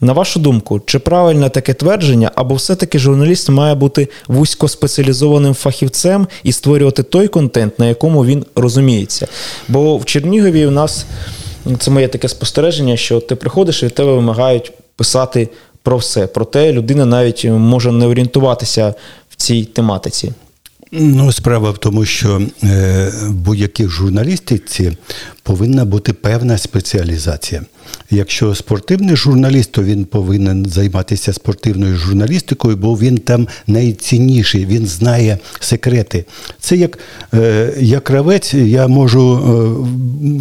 [0.01, 6.53] На вашу думку, чи правильне таке твердження, або все-таки журналіст має бути вузькоспеціалізованим фахівцем і
[6.53, 9.27] створювати той контент, на якому він розуміється?
[9.69, 11.07] Бо в Чернігові у нас
[11.79, 15.49] це моє таке спостереження, що ти приходиш і від тебе вимагають писати
[15.83, 16.27] про все.
[16.27, 18.95] Проте людина навіть може не орієнтуватися
[19.31, 20.33] в цій тематиці.
[20.93, 24.93] Ну, справа в тому, що е, в будь-якій журналістиці
[25.43, 27.63] повинна бути певна спеціалізація.
[28.11, 35.39] Якщо спортивний журналіст, то він повинен займатися спортивною журналістикою, бо він там найцінніший, він знає
[35.61, 36.25] секрети.
[36.61, 36.99] Це як
[37.35, 39.43] е, як кравець, я можу е,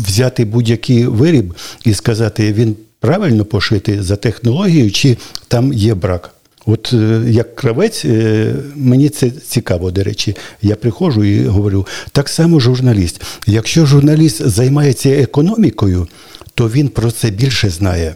[0.07, 1.53] взяти будь-який виріб
[1.85, 5.17] і сказати, він правильно пошити за технологією, чи
[5.47, 6.34] там є брак.
[6.65, 10.35] От е, як кравець, е, мені це цікаво, до речі.
[10.61, 13.21] Я приходжу і говорю, так само журналіст.
[13.47, 16.07] Якщо журналіст займається економікою,
[16.55, 18.15] то він про це більше знає.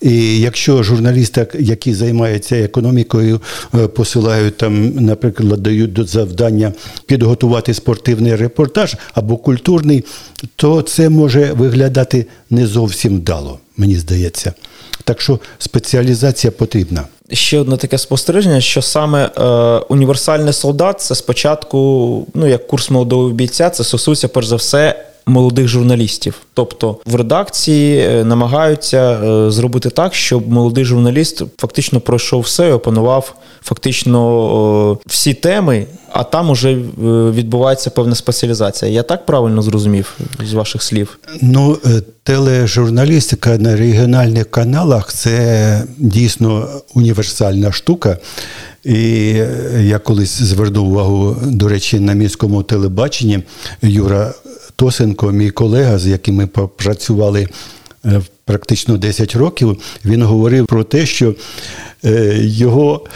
[0.00, 3.40] І якщо журналіста, які займаються економікою,
[3.74, 6.72] е, посилають там, наприклад, дають завдання
[7.06, 10.04] підготувати спортивний репортаж або культурний,
[10.56, 14.52] то це може виглядати не зовсім вдало, мені здається.
[15.04, 17.04] Так що спеціалізація потрібна.
[17.34, 19.42] Ще одне таке спостереження, що саме е,
[19.88, 21.78] універсальний солдат це спочатку,
[22.34, 26.34] ну як курс молодого бійця, це стосується перш за все молодих журналістів.
[26.54, 32.72] Тобто в редакції е, намагаються е, зробити так, щоб молодий журналіст фактично пройшов все і
[32.72, 36.78] опанував фактично всі теми, а там уже
[37.30, 38.90] відбувається певна спеціалізація.
[38.90, 41.18] Я так правильно зрозумів з ваших слів?
[41.42, 41.78] Ну,
[42.22, 48.18] тележурналістика на регіональних каналах це дійсно універсальна штука.
[48.84, 49.34] І
[49.80, 53.42] я колись звернув увагу, до речі, на міському телебаченні
[53.82, 54.34] Юра
[54.76, 56.46] Тосенко, мій колега, з яким ми
[56.76, 57.48] працювали
[58.04, 61.34] е, практично 10 років, він говорив про те, що
[62.04, 63.06] е, його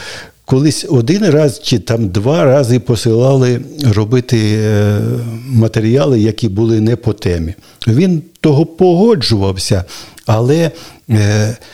[0.45, 5.01] колись один раз чи там два рази посилали робити е,
[5.47, 7.55] матеріали, які були не по темі.
[7.87, 9.85] Він того погоджувався,
[10.27, 10.71] але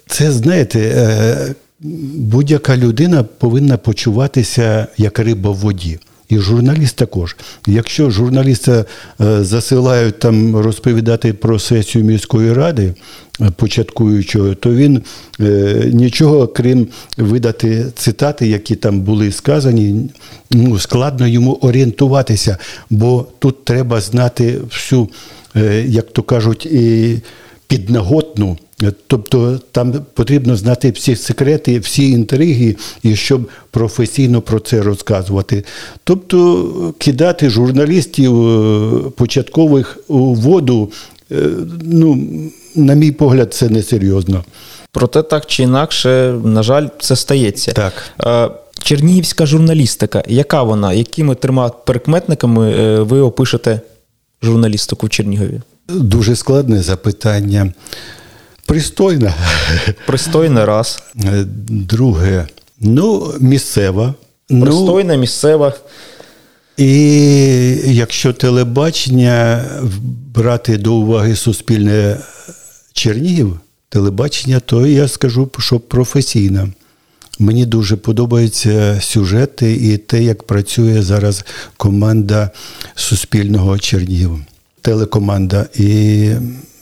[0.06, 1.54] це, знаєте,
[2.14, 5.98] будь-яка людина повинна почуватися як риба в воді.
[6.34, 7.36] І журналіст також.
[7.66, 8.84] Якщо журналіста
[9.20, 12.94] е, засилають там розповідати про сесію міської ради
[13.40, 15.02] е, початкуючого, то він
[15.40, 20.10] е, нічого, крім видати цитати, які там були сказані,
[20.50, 22.58] ну, складно йому орієнтуватися,
[22.90, 25.08] бо тут треба знати всю,
[25.86, 27.18] як то кажуть, і
[27.66, 28.56] піднаготну
[29.06, 35.64] Тобто там потрібно знати всі секрети, всі інтриги, і щоб професійно про це розказувати.
[36.04, 40.92] Тобто кидати журналістів е, початкових у воду,
[41.32, 41.36] е,
[41.82, 42.18] ну,
[42.74, 44.44] на мій погляд, це несерйозно.
[44.92, 47.72] Проте так чи інакше, на жаль, це стається.
[47.72, 47.92] Так.
[48.24, 48.50] Е,
[48.82, 50.92] чернігівська журналістика, яка вона?
[50.92, 53.80] Якими трьома прикметниками ви опишете
[54.42, 55.60] журналістику в Чернігові?
[55.88, 57.72] Дуже складне запитання.
[58.66, 59.34] Пристойна.
[60.06, 61.02] Пристойна раз.
[61.24, 62.46] Е, друге,
[62.80, 64.14] ну, місцева.
[64.50, 65.72] Ну, Пристойна, ну, місцева.
[66.76, 66.92] І
[67.84, 69.64] якщо телебачення
[70.34, 72.16] брати до уваги суспільне
[72.92, 76.68] Чернігів, телебачення, то я скажу, що професійна.
[77.38, 81.44] Мені дуже подобаються сюжети і те, як працює зараз
[81.76, 82.50] команда
[82.94, 84.38] Суспільного Чернігів,
[84.82, 85.66] телекоманда.
[85.74, 86.30] І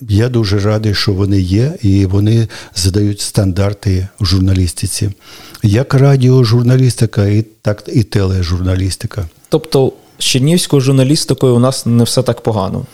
[0.08, 5.10] я дуже радий, що вони є, і вони задають стандарти в журналістиці.
[5.62, 9.28] Як радіожурналістика, і так і тележурналістика.
[9.48, 12.86] Тобто з чернівською журналістикою у нас не все так погано.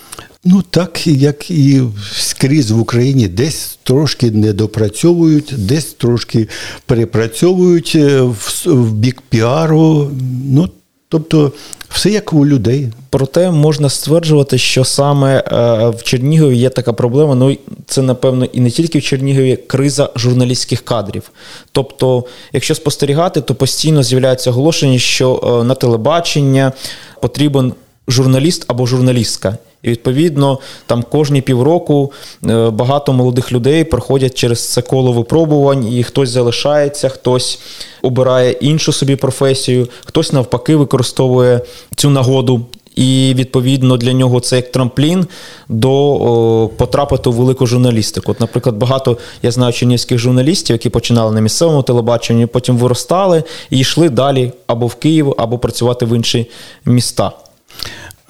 [0.45, 1.83] Ну так як і
[2.13, 6.49] скрізь в Україні, десь трошки недопрацьовують, десь трошки
[6.87, 10.11] перепрацьовують е, в, в бік піару.
[10.45, 10.69] Ну
[11.09, 11.53] тобто,
[11.89, 12.89] все як у людей.
[13.11, 15.43] Проте можна стверджувати, що саме е,
[15.89, 17.35] в Чернігові є така проблема.
[17.35, 17.57] Ну
[17.87, 21.31] це напевно і не тільки в Чернігові криза журналістських кадрів.
[21.73, 26.73] Тобто, якщо спостерігати, то постійно з'являються оголошення, що е, на телебачення
[27.21, 27.73] потрібен
[28.09, 29.59] журналіст або журналістка.
[29.83, 32.13] І відповідно, там кожні півроку
[32.45, 37.61] е, багато молодих людей проходять через це коло випробувань, і хтось залишається, хтось
[38.03, 41.61] обирає іншу собі професію, хтось навпаки використовує
[41.97, 42.67] цю нагоду.
[42.97, 45.27] І відповідно для нього це як трамплін
[45.69, 48.33] до о, потрапити у велику журналістику.
[48.33, 53.79] От, наприклад, багато я знаю чернівських журналістів, які починали на місцевому телебаченні, потім виростали і
[53.79, 56.47] йшли далі або в Київ, або працювати в інші
[56.85, 57.33] міста.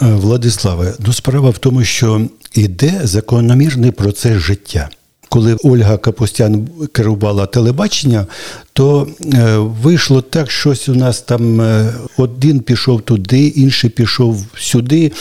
[0.03, 2.21] Е, Владиславе, ну справа в тому, що
[2.55, 4.89] йде закономірний процес життя.
[5.29, 8.27] Коли Ольга Капустян керувала телебачення,
[8.73, 15.13] то е, вийшло так, щось у нас там е, один пішов туди, інший пішов сюди,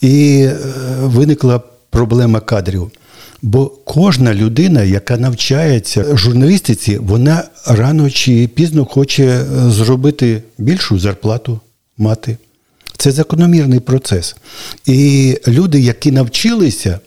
[0.00, 0.48] і
[1.00, 1.60] виникла
[1.90, 2.90] проблема кадрів.
[3.42, 11.60] Бо кожна людина, яка навчається журналістиці, вона рано чи пізно хоче зробити більшу зарплату
[11.98, 12.36] мати.
[13.02, 14.36] Це закономірний процес.
[14.86, 17.00] І люди, які навчилися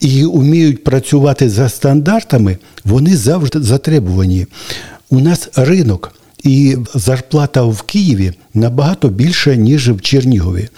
[0.00, 4.46] і вміють працювати за стандартами, вони завжди затребувані.
[5.10, 6.12] У нас ринок.
[6.46, 10.68] І зарплата в Києві набагато більша, ніж в Чернігові.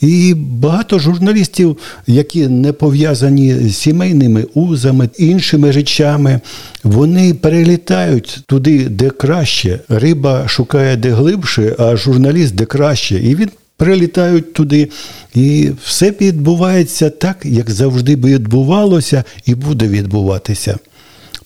[0.00, 6.40] І багато журналістів, які не пов'язані з сімейними узами, іншими речами,
[6.84, 9.80] вони перелітають туди, де краще.
[9.88, 13.16] Риба шукає де глибше, а журналіст де краще.
[13.16, 14.88] І він прилітають туди.
[15.34, 20.78] І все відбувається так, як завжди відбувалося і буде відбуватися.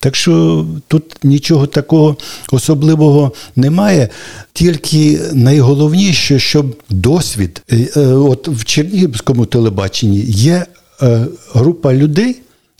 [0.02, 2.16] Так що тут нічого такого
[2.52, 4.08] особливого немає.
[4.52, 10.66] Тільки найголовніше, щоб досвід, е, от в Чернігівському телебаченні є
[11.02, 12.36] е, група людей,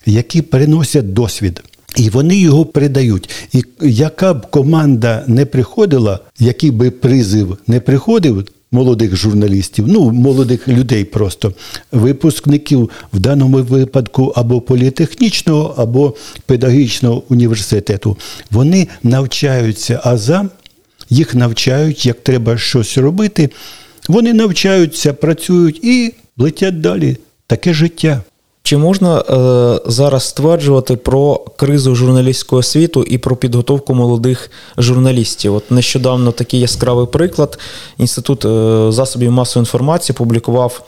[0.07, 1.63] які переносять досвід.
[1.97, 3.31] І вони його передають.
[3.53, 10.69] І яка б команда не приходила, який би призив не приходив, молодих журналістів, ну молодих
[10.69, 11.53] людей просто
[11.93, 16.15] випускників в даному випадку або політехнічного, або
[16.47, 18.17] педагогічного університету.
[18.51, 20.51] Вони навчаються азам,
[21.11, 23.51] їх навчають, як треба щось робити.
[24.09, 27.17] Вони навчаються, працюють і летять далі.
[27.47, 28.23] Таке життя.
[28.63, 35.55] Чи можна е, зараз стверджувати про кризу журналістського світу і про підготовку молодих журналістів?
[35.55, 37.59] От нещодавно такий яскравий приклад.
[37.99, 40.83] Інститут е, засобів масової інформації публікував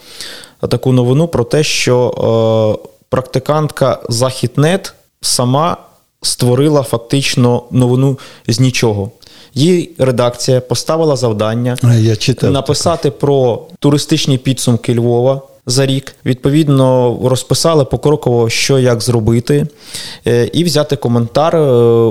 [0.69, 5.77] таку новину про те, що е, практикантка Західнет сама
[6.23, 8.19] створила фактично новину
[8.49, 9.11] з нічого.
[9.55, 16.15] Її редакція поставила завдання Я читав написати про туристичні підсумки Львова за рік.
[16.27, 19.67] Відповідно, розписали покроково, що як зробити,
[20.27, 21.61] е, і взяти коментар е,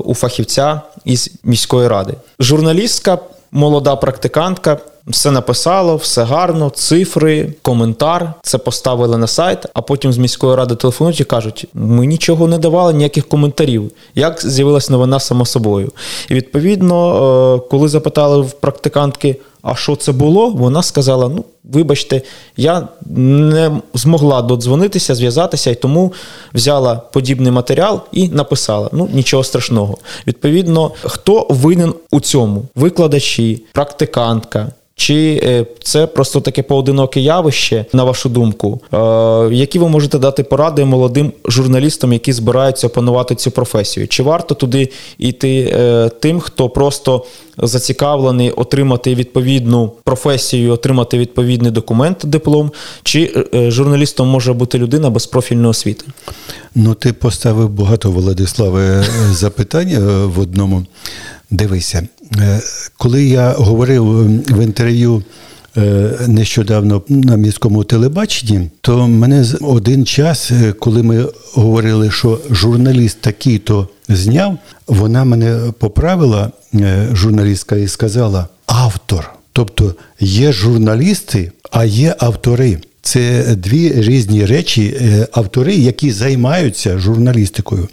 [0.06, 2.14] у фахівця із міської ради.
[2.40, 3.18] Журналістка,
[3.52, 4.78] молода практикантка.
[5.08, 8.34] Все написало, все гарно, цифри, коментар.
[8.42, 12.58] Це поставили на сайт, а потім з міської ради телефонують і кажуть: ми нічого не
[12.58, 13.92] давали, ніяких коментарів.
[14.16, 15.92] Як з'явилась новина само собою?
[16.30, 22.22] І відповідно, е, коли запитали в практикантки, а що це було, вона сказала: ну, вибачте,
[22.58, 26.14] я не змогла додзвонитися, зв'язатися, і тому
[26.54, 29.98] взяла подібний матеріал і написала: ну, нічого страшного.
[30.28, 32.64] Відповідно, хто винен у цьому?
[32.76, 34.72] Викладачі, практикантка.
[34.96, 38.82] Чи е, це просто таке поодиноке явище, на вашу думку?
[38.94, 38.98] Е,
[39.52, 44.08] які ви можете дати поради молодим журналістам, які збираються опанувати цю професію?
[44.08, 47.26] Чи варто туди йти е, тим, хто просто
[47.58, 52.72] зацікавлений отримати відповідну професію, отримати відповідний документ, диплом,
[53.04, 56.06] чи журналістом може бути людина без профільної освіти?
[56.76, 60.86] Ну, ти поставив багато Владиславе запитань в одному.
[61.54, 62.08] Дивися,
[62.98, 64.04] коли я говорив
[64.54, 65.24] в інтерв'ю
[66.28, 74.58] нещодавно на міському телебаченні, то мене один час, коли ми говорили, що журналіст такий-то зняв,
[74.88, 76.52] вона мене поправила,
[77.14, 79.30] журналістка, і сказала: автор.
[79.54, 82.78] Тобто є журналісти, а є автори.
[83.02, 84.96] Це дві різні речі,
[85.32, 87.88] автори, які займаються журналістикою.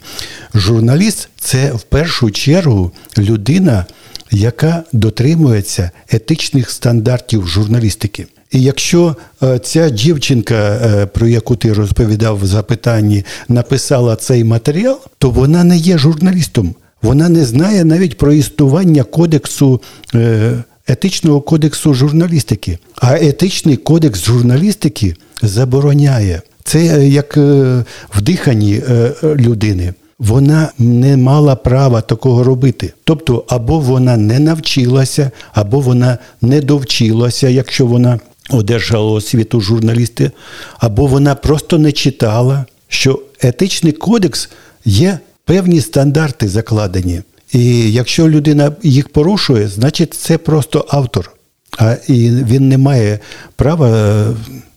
[0.55, 3.85] Журналіст це в першу чергу людина,
[4.31, 8.27] яка дотримується етичних стандартів журналістики.
[8.51, 14.99] І якщо е, ця дівчинка, е, про яку ти розповідав в запитанні, написала цей матеріал,
[15.17, 16.75] то вона не є журналістом.
[17.01, 19.81] Вона не знає навіть про існування кодексу.
[20.15, 20.53] е,
[20.87, 22.77] Етичного кодексу журналістики.
[22.95, 26.41] А етичний кодекс журналістики забороняє.
[26.63, 28.81] Це як в диханні
[29.23, 29.93] людини.
[30.21, 32.93] Вона не мала права такого робити.
[33.03, 38.19] Тобто, або вона не навчилася, або вона не довчилася, якщо вона
[38.49, 40.31] одержала освіту журналісти,
[40.79, 44.49] або вона просто не читала, що етичний кодекс
[44.85, 47.21] є певні стандарти закладені.
[47.53, 51.31] І якщо людина їх порушує, значить це просто автор.
[51.77, 53.19] А і він не має
[53.55, 54.25] права е,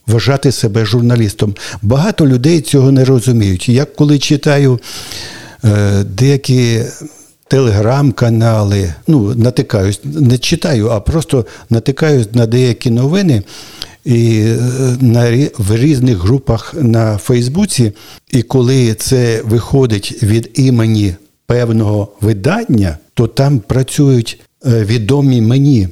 [0.07, 1.55] вважати себе журналістом.
[1.83, 3.69] Багато людей цього не розуміють.
[3.69, 4.81] Я коли читаю
[5.65, 6.83] е, деякі
[7.49, 13.43] телеграм-канали, ну, натикаюсь, не читаю, а просто натикаюсь на деякі новини.
[14.05, 14.59] І е,
[15.01, 17.93] на в різних групах на Фейсбуці,
[18.31, 21.15] і коли це виходить від імені
[21.47, 25.89] певного видання, то там працюють е, відомі мені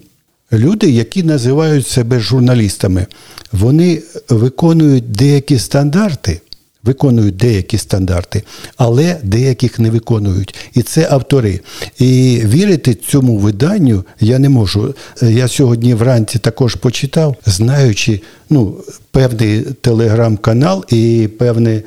[0.53, 3.07] люди, які називають себе журналістами.
[3.53, 6.41] Вони виконують деякі стандарти,
[6.85, 8.43] виконують деякі стандарти,
[8.77, 10.55] але деяких не виконують.
[10.75, 11.61] І це автори.
[11.99, 14.95] І вірити цьому виданню я не можу.
[15.23, 18.77] Я сьогодні вранці також почитав, знаючи ну,
[19.11, 21.81] певний телеграм-канал і певну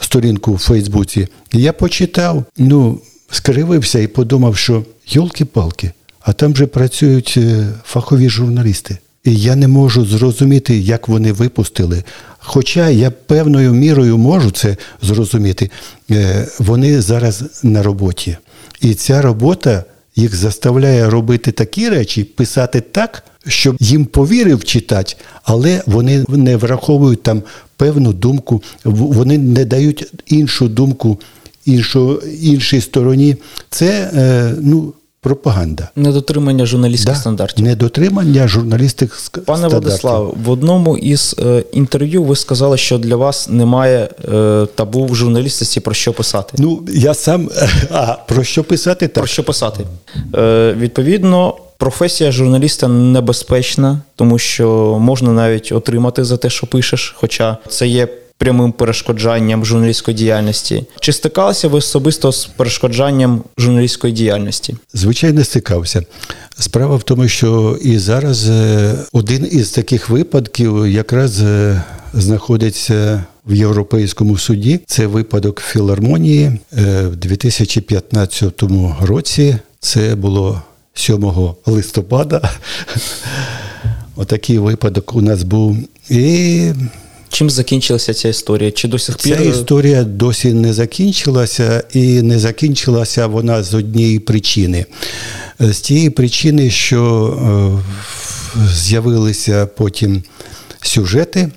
[0.00, 1.28] сторінку в Фейсбуці.
[1.52, 3.00] Я почитав, ну,
[3.30, 5.92] скривився і подумав, що йолки-палки,
[6.28, 8.98] а там же працюють е, фахові журналісти.
[9.24, 12.04] І я не можу зрозуміти, як вони випустили.
[12.38, 15.70] Хоча я певною мірою можу це зрозуміти,
[16.10, 18.36] Е, вони зараз на роботі.
[18.80, 19.84] І ця робота
[20.16, 27.22] їх заставляє робити такі речі, писати так, щоб їм повірив читач, але вони не враховують
[27.22, 27.42] там
[27.76, 31.18] певну думку, вони не дають іншу думку
[31.68, 33.36] іншу, іншій стороні.
[33.70, 35.88] Це е, ну, пропаганда.
[35.96, 37.64] Недотримання журналістських Да, стандартів.
[37.64, 39.80] Недотримання журналістських ск- Пане стандартів.
[39.88, 45.14] Владислав, в одному із е, інтерв'ю ви сказали, що для вас немає е, табу в
[45.14, 46.54] журналістиці про що писати.
[46.58, 47.50] Ну, я сам.
[47.90, 49.08] А про що писати?
[49.08, 49.14] Так.
[49.14, 49.84] Про що писати?
[50.34, 57.56] Е, відповідно, професія журналіста небезпечна, тому що можна навіть отримати за те, що пишеш, хоча
[57.68, 58.08] це є
[58.38, 60.84] прямим перешкоджанням журналістської діяльності.
[61.00, 64.76] Чи стикалися ви особисто з перешкоджанням журналістської діяльності?
[64.94, 66.02] Звичайно, стикався.
[66.58, 71.82] Справа в тому, що і зараз е, один із таких випадків якраз е,
[72.14, 74.80] знаходиться в Європейському суді.
[74.86, 78.62] Це випадок філармонії Е, в 2015
[79.00, 79.56] році.
[79.80, 80.62] Це було
[80.94, 81.32] 7
[81.66, 82.50] листопада.
[84.16, 85.76] Отакий випадок у нас був.
[86.10, 86.72] І
[87.30, 88.70] Чим закінчилася ця історія?
[88.70, 94.18] Чи до сих пір Ця історія досі не закінчилася, і не закінчилася вона з однієї
[94.18, 94.86] причини.
[95.60, 97.82] З тієї причини, що
[98.56, 100.22] е, з'явилися потім
[100.80, 101.50] сюжети.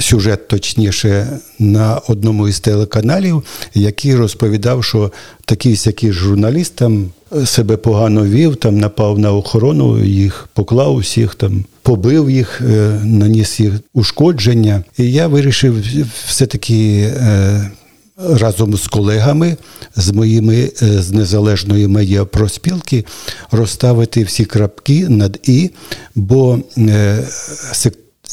[0.00, 3.42] Сюжет, точніше, на одному із телеканалів,
[3.74, 5.12] який розповідав, що
[5.44, 7.10] такий сякий журналіст там
[7.44, 13.60] себе погано вів, там напав на охорону, їх поклав усіх, там побив їх, е, наніс
[13.60, 14.84] їх ушкодження.
[14.98, 15.84] І я вирішив
[16.26, 17.70] все-таки е,
[18.16, 19.56] разом з колегами,
[19.96, 23.04] з моїми е, з незалежної медіапроспілки
[23.50, 25.70] розставити всі крапки над і,
[26.14, 26.58] бо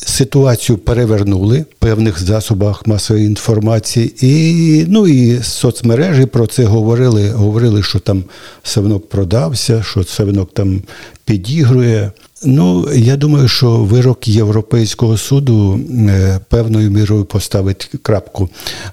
[0.06, 7.30] Ситуацію перевернули в певних засобах масової інформації, і ну і соцмережі про це говорили.
[7.30, 8.24] Говорили, що там
[8.64, 10.82] Савнок продався, що Савнок там
[11.28, 12.12] підігрує.
[12.44, 18.50] Ну, я думаю, що вирок Європейського суду е, певною мірою поставить крапку.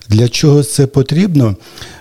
[0.09, 1.57] Для чого це потрібно?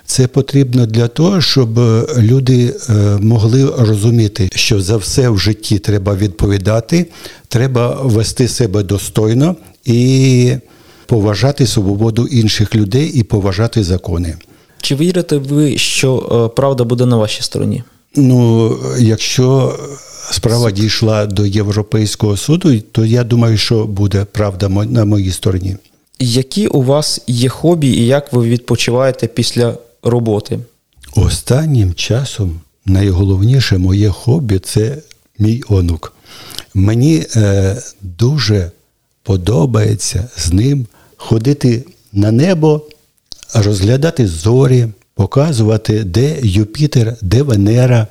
[0.05, 5.79] Це потрібно для того, щоб е, люди е, могли розуміти, що за все в житті
[5.79, 7.05] треба відповідати,
[7.47, 9.55] треба вести себе достойно
[9.85, 10.55] і
[11.05, 14.35] поважати свободу інших людей і поважати закони.
[14.81, 17.83] Чи вірите ви, що правда буде на вашій стороні?
[18.15, 19.75] Ну, якщо
[20.31, 25.77] справа дійшла до Європейського суду, то я думаю, що буде правда на моїй стороні.
[26.19, 30.59] Які у вас є хобі і як ви відпочиваєте після роботи?
[31.15, 34.97] Останнім часом найголовніше моє хобі це
[35.39, 36.13] мій онук.
[36.73, 38.71] Мені е, дуже
[39.23, 42.81] подобається з ним ходити на небо,
[43.53, 48.07] розглядати зорі, показувати, де Юпітер, де Венера,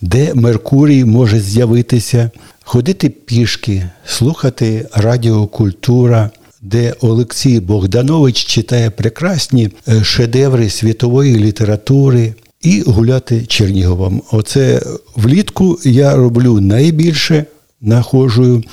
[0.00, 2.30] де Меркурій може з'явитися,
[2.64, 6.30] ходити пішки, слухати радіокультура,
[6.62, 12.34] де Олексій Богданович читає прекрасні е, шедеври світової літератури.
[12.62, 14.22] І гуляти Черніговом.
[14.32, 14.82] Оце
[15.16, 17.44] влітку я роблю найбільше,
[17.80, 18.64] находжую.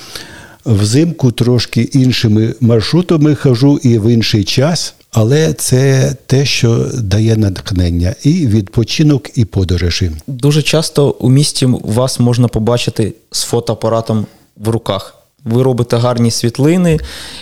[0.66, 8.14] Взимку трошки іншими маршрутами хожу і в інший час, але це те, що дає натхнення,
[8.22, 10.10] і відпочинок, і подорожі.
[10.26, 15.14] Дуже часто у місті вас можна побачити з фотоапаратом в руках.
[15.44, 16.98] Ви робите гарні світлини,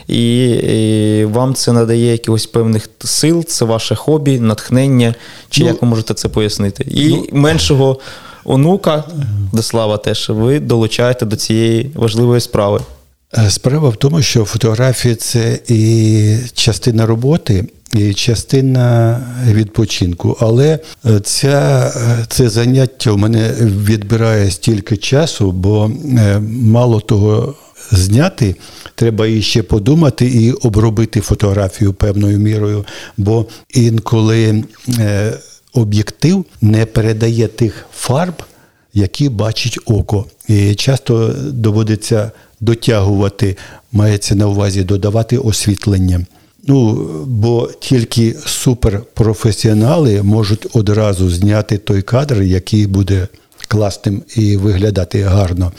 [0.08, 5.14] і, і вам це надає якихось певних сил, це ваше хобі, натхнення.
[5.50, 6.84] Чи Ну, як ви можете це пояснити?
[6.90, 7.98] І ну, меншого
[8.44, 9.04] онука,
[9.52, 12.80] Деслава, теж ви долучаєте до цієї важливої справи.
[13.36, 20.36] Е, Справа в тому, що фотографія це і частина роботи, і частина відпочинку.
[20.40, 25.90] Але е, ця, е, це заняття у мене відбирає стільки часу, бо
[26.50, 27.54] мало того
[27.92, 28.56] зняти,
[28.94, 32.84] треба і ще подумати і обробити фотографію певною мірою.
[33.16, 34.64] Бо інколи
[35.72, 38.34] об'єктив не передає тих фарб,
[38.94, 40.26] які бачить око.
[40.48, 42.30] І часто доводиться
[42.60, 43.56] дотягувати,
[43.92, 46.26] мається на увазі додавати освітлення.
[46.66, 46.92] Ну,
[47.26, 53.28] бо тільки суперпрофесіонали можуть одразу зняти той кадр, який буде
[53.68, 55.72] класним і виглядати гарно.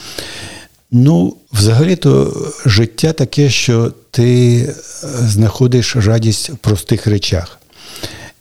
[0.90, 4.74] Ну, взагалі-то життя таке, що ти
[5.20, 7.58] знаходиш радість в простих речах.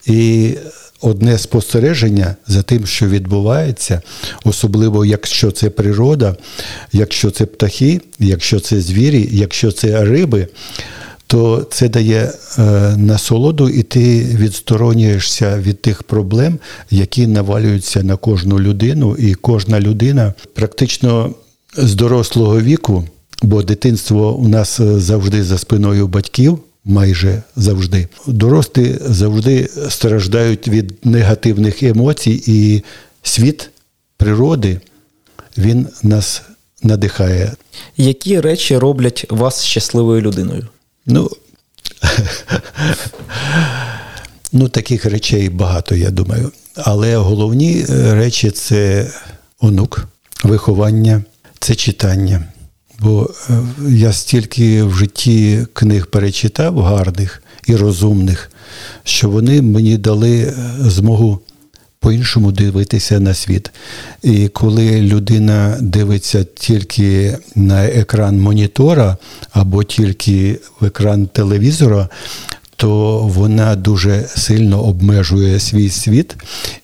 [0.06, 0.54] І
[1.02, 4.02] одне спостереження за тим, що відбувається,
[4.44, 6.36] особливо якщо це природа,
[6.92, 10.48] якщо це птахи, якщо це звірі, якщо це риби,
[11.28, 12.62] то це дає е,
[12.98, 16.60] насолоду, і ти відсторонюєшся від тих проблем,
[16.92, 21.34] які навалюються на кожну людину, і кожна людина практично
[21.78, 23.04] з дорослого віку,
[23.42, 26.60] бо дитинство у нас е, завжди за спиною батьків.
[26.86, 32.84] Майже завжди дорослі завжди страждають від негативних емоцій, і
[33.24, 33.70] світ
[34.18, 34.82] природи
[35.58, 36.42] він нас
[36.84, 37.54] надихає.
[37.98, 40.68] Які речі роблять вас щасливою людиною?
[41.06, 41.30] Ну,
[44.52, 46.52] ну таких речей багато, я думаю.
[46.76, 49.12] Але головні е, речі це
[49.60, 50.08] онук,
[50.44, 51.24] виховання,
[51.60, 52.44] це читання.
[53.02, 53.54] Бо е,
[53.90, 58.52] я стільки в житті книг перечитав гарних і розумних,
[59.04, 61.40] що вони мені дали е, змогу
[62.00, 63.72] по-іншому дивитися на світ.
[64.24, 69.18] І коли людина дивиться тільки на екран монітора
[69.52, 72.10] або тільки в екран телевізора,
[72.80, 76.36] то вона дуже сильно обмежує свій світ,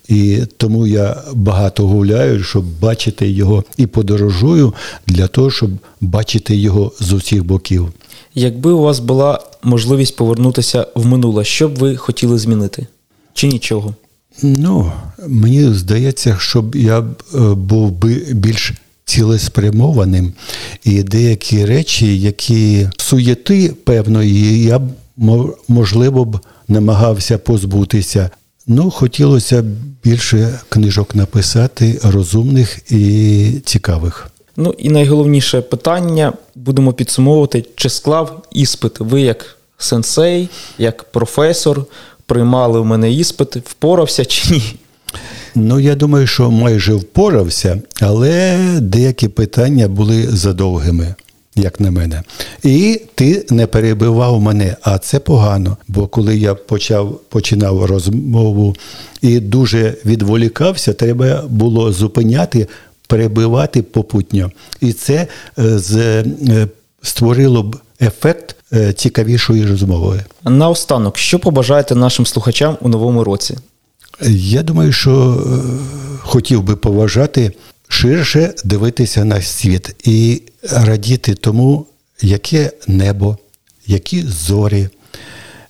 [0.08, 4.74] і тому я багато гуляю, щоб бачити його і подорожую
[5.08, 5.70] для того, щоб
[6.02, 7.94] бачити його з усіх боків.
[8.34, 12.88] Якби у вас була можливість повернутися в минуле, що б ви хотіли змінити?
[13.34, 13.96] Чи нічого?
[14.44, 14.92] Ну,
[15.28, 17.04] мені здається, щоб я е,
[17.54, 18.74] був би більш
[19.06, 20.34] цілеспрямованим,
[20.84, 24.84] і деякі речі, які суєти певної, я б
[25.68, 28.30] можливо б намагався позбутися.
[28.68, 29.66] Ну, хотілося б
[30.04, 34.28] більше книжок написати, розумних і цікавих.
[34.58, 41.86] Ну і найголовніше питання будемо підсумовувати, чи склав іспит ви як сенсей, як професор,
[42.26, 44.76] приймали в мене іспит, впорався чи ні?
[45.56, 51.16] Ну, я думаю, що майже впорався, але деякі питання були задовгими,
[51.56, 52.24] як на мене.
[52.64, 55.78] І ти не перебивав мене, а це погано.
[55.88, 58.76] Бо коли я почав починав розмову
[59.22, 62.68] і дуже відволікався, треба було зупиняти,
[63.08, 64.52] перебивати попутньо.
[64.82, 65.28] І це
[65.60, 66.26] е, з, е,
[67.02, 70.24] створило б ефект е, цікавішої розмови.
[70.44, 73.58] Наостанок, що побажаєте нашим слухачам у новому році?
[74.32, 75.44] Я думаю, що
[76.20, 77.52] хотів би поважати
[77.88, 81.86] ширше дивитися на світ і радіти тому,
[82.22, 83.38] яке небо,
[83.88, 84.90] які зорі,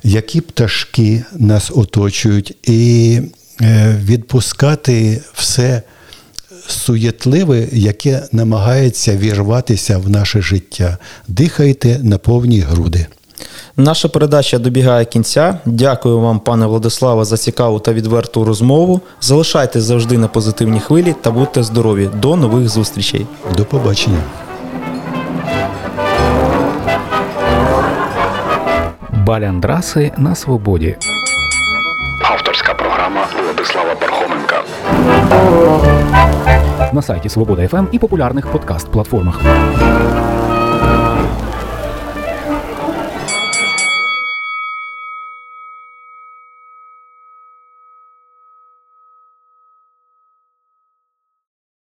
[0.04, 3.22] які пташки нас оточують, і
[3.62, 5.82] е, відпускати все
[6.68, 10.98] суєтливе, яке намагається вірватися в наше життя.
[11.28, 13.06] Дихайте на повні груди.
[13.78, 15.60] Наша передача добігає кінця.
[15.66, 19.02] Дякую вам, пане Владиславе, за цікаву та відверту розмову.
[19.22, 22.10] Залишайтесь завжди на позитивній хвилі та будьте здорові.
[22.22, 23.26] До нових зустрічей.
[23.58, 24.20] До побачення.
[29.12, 30.96] Баляндраси на свободі.
[32.32, 34.64] Авторська програма Владислава Пархоменка.
[36.94, 39.40] на сайті Свобода ФМ і популярних подкаст-платформах.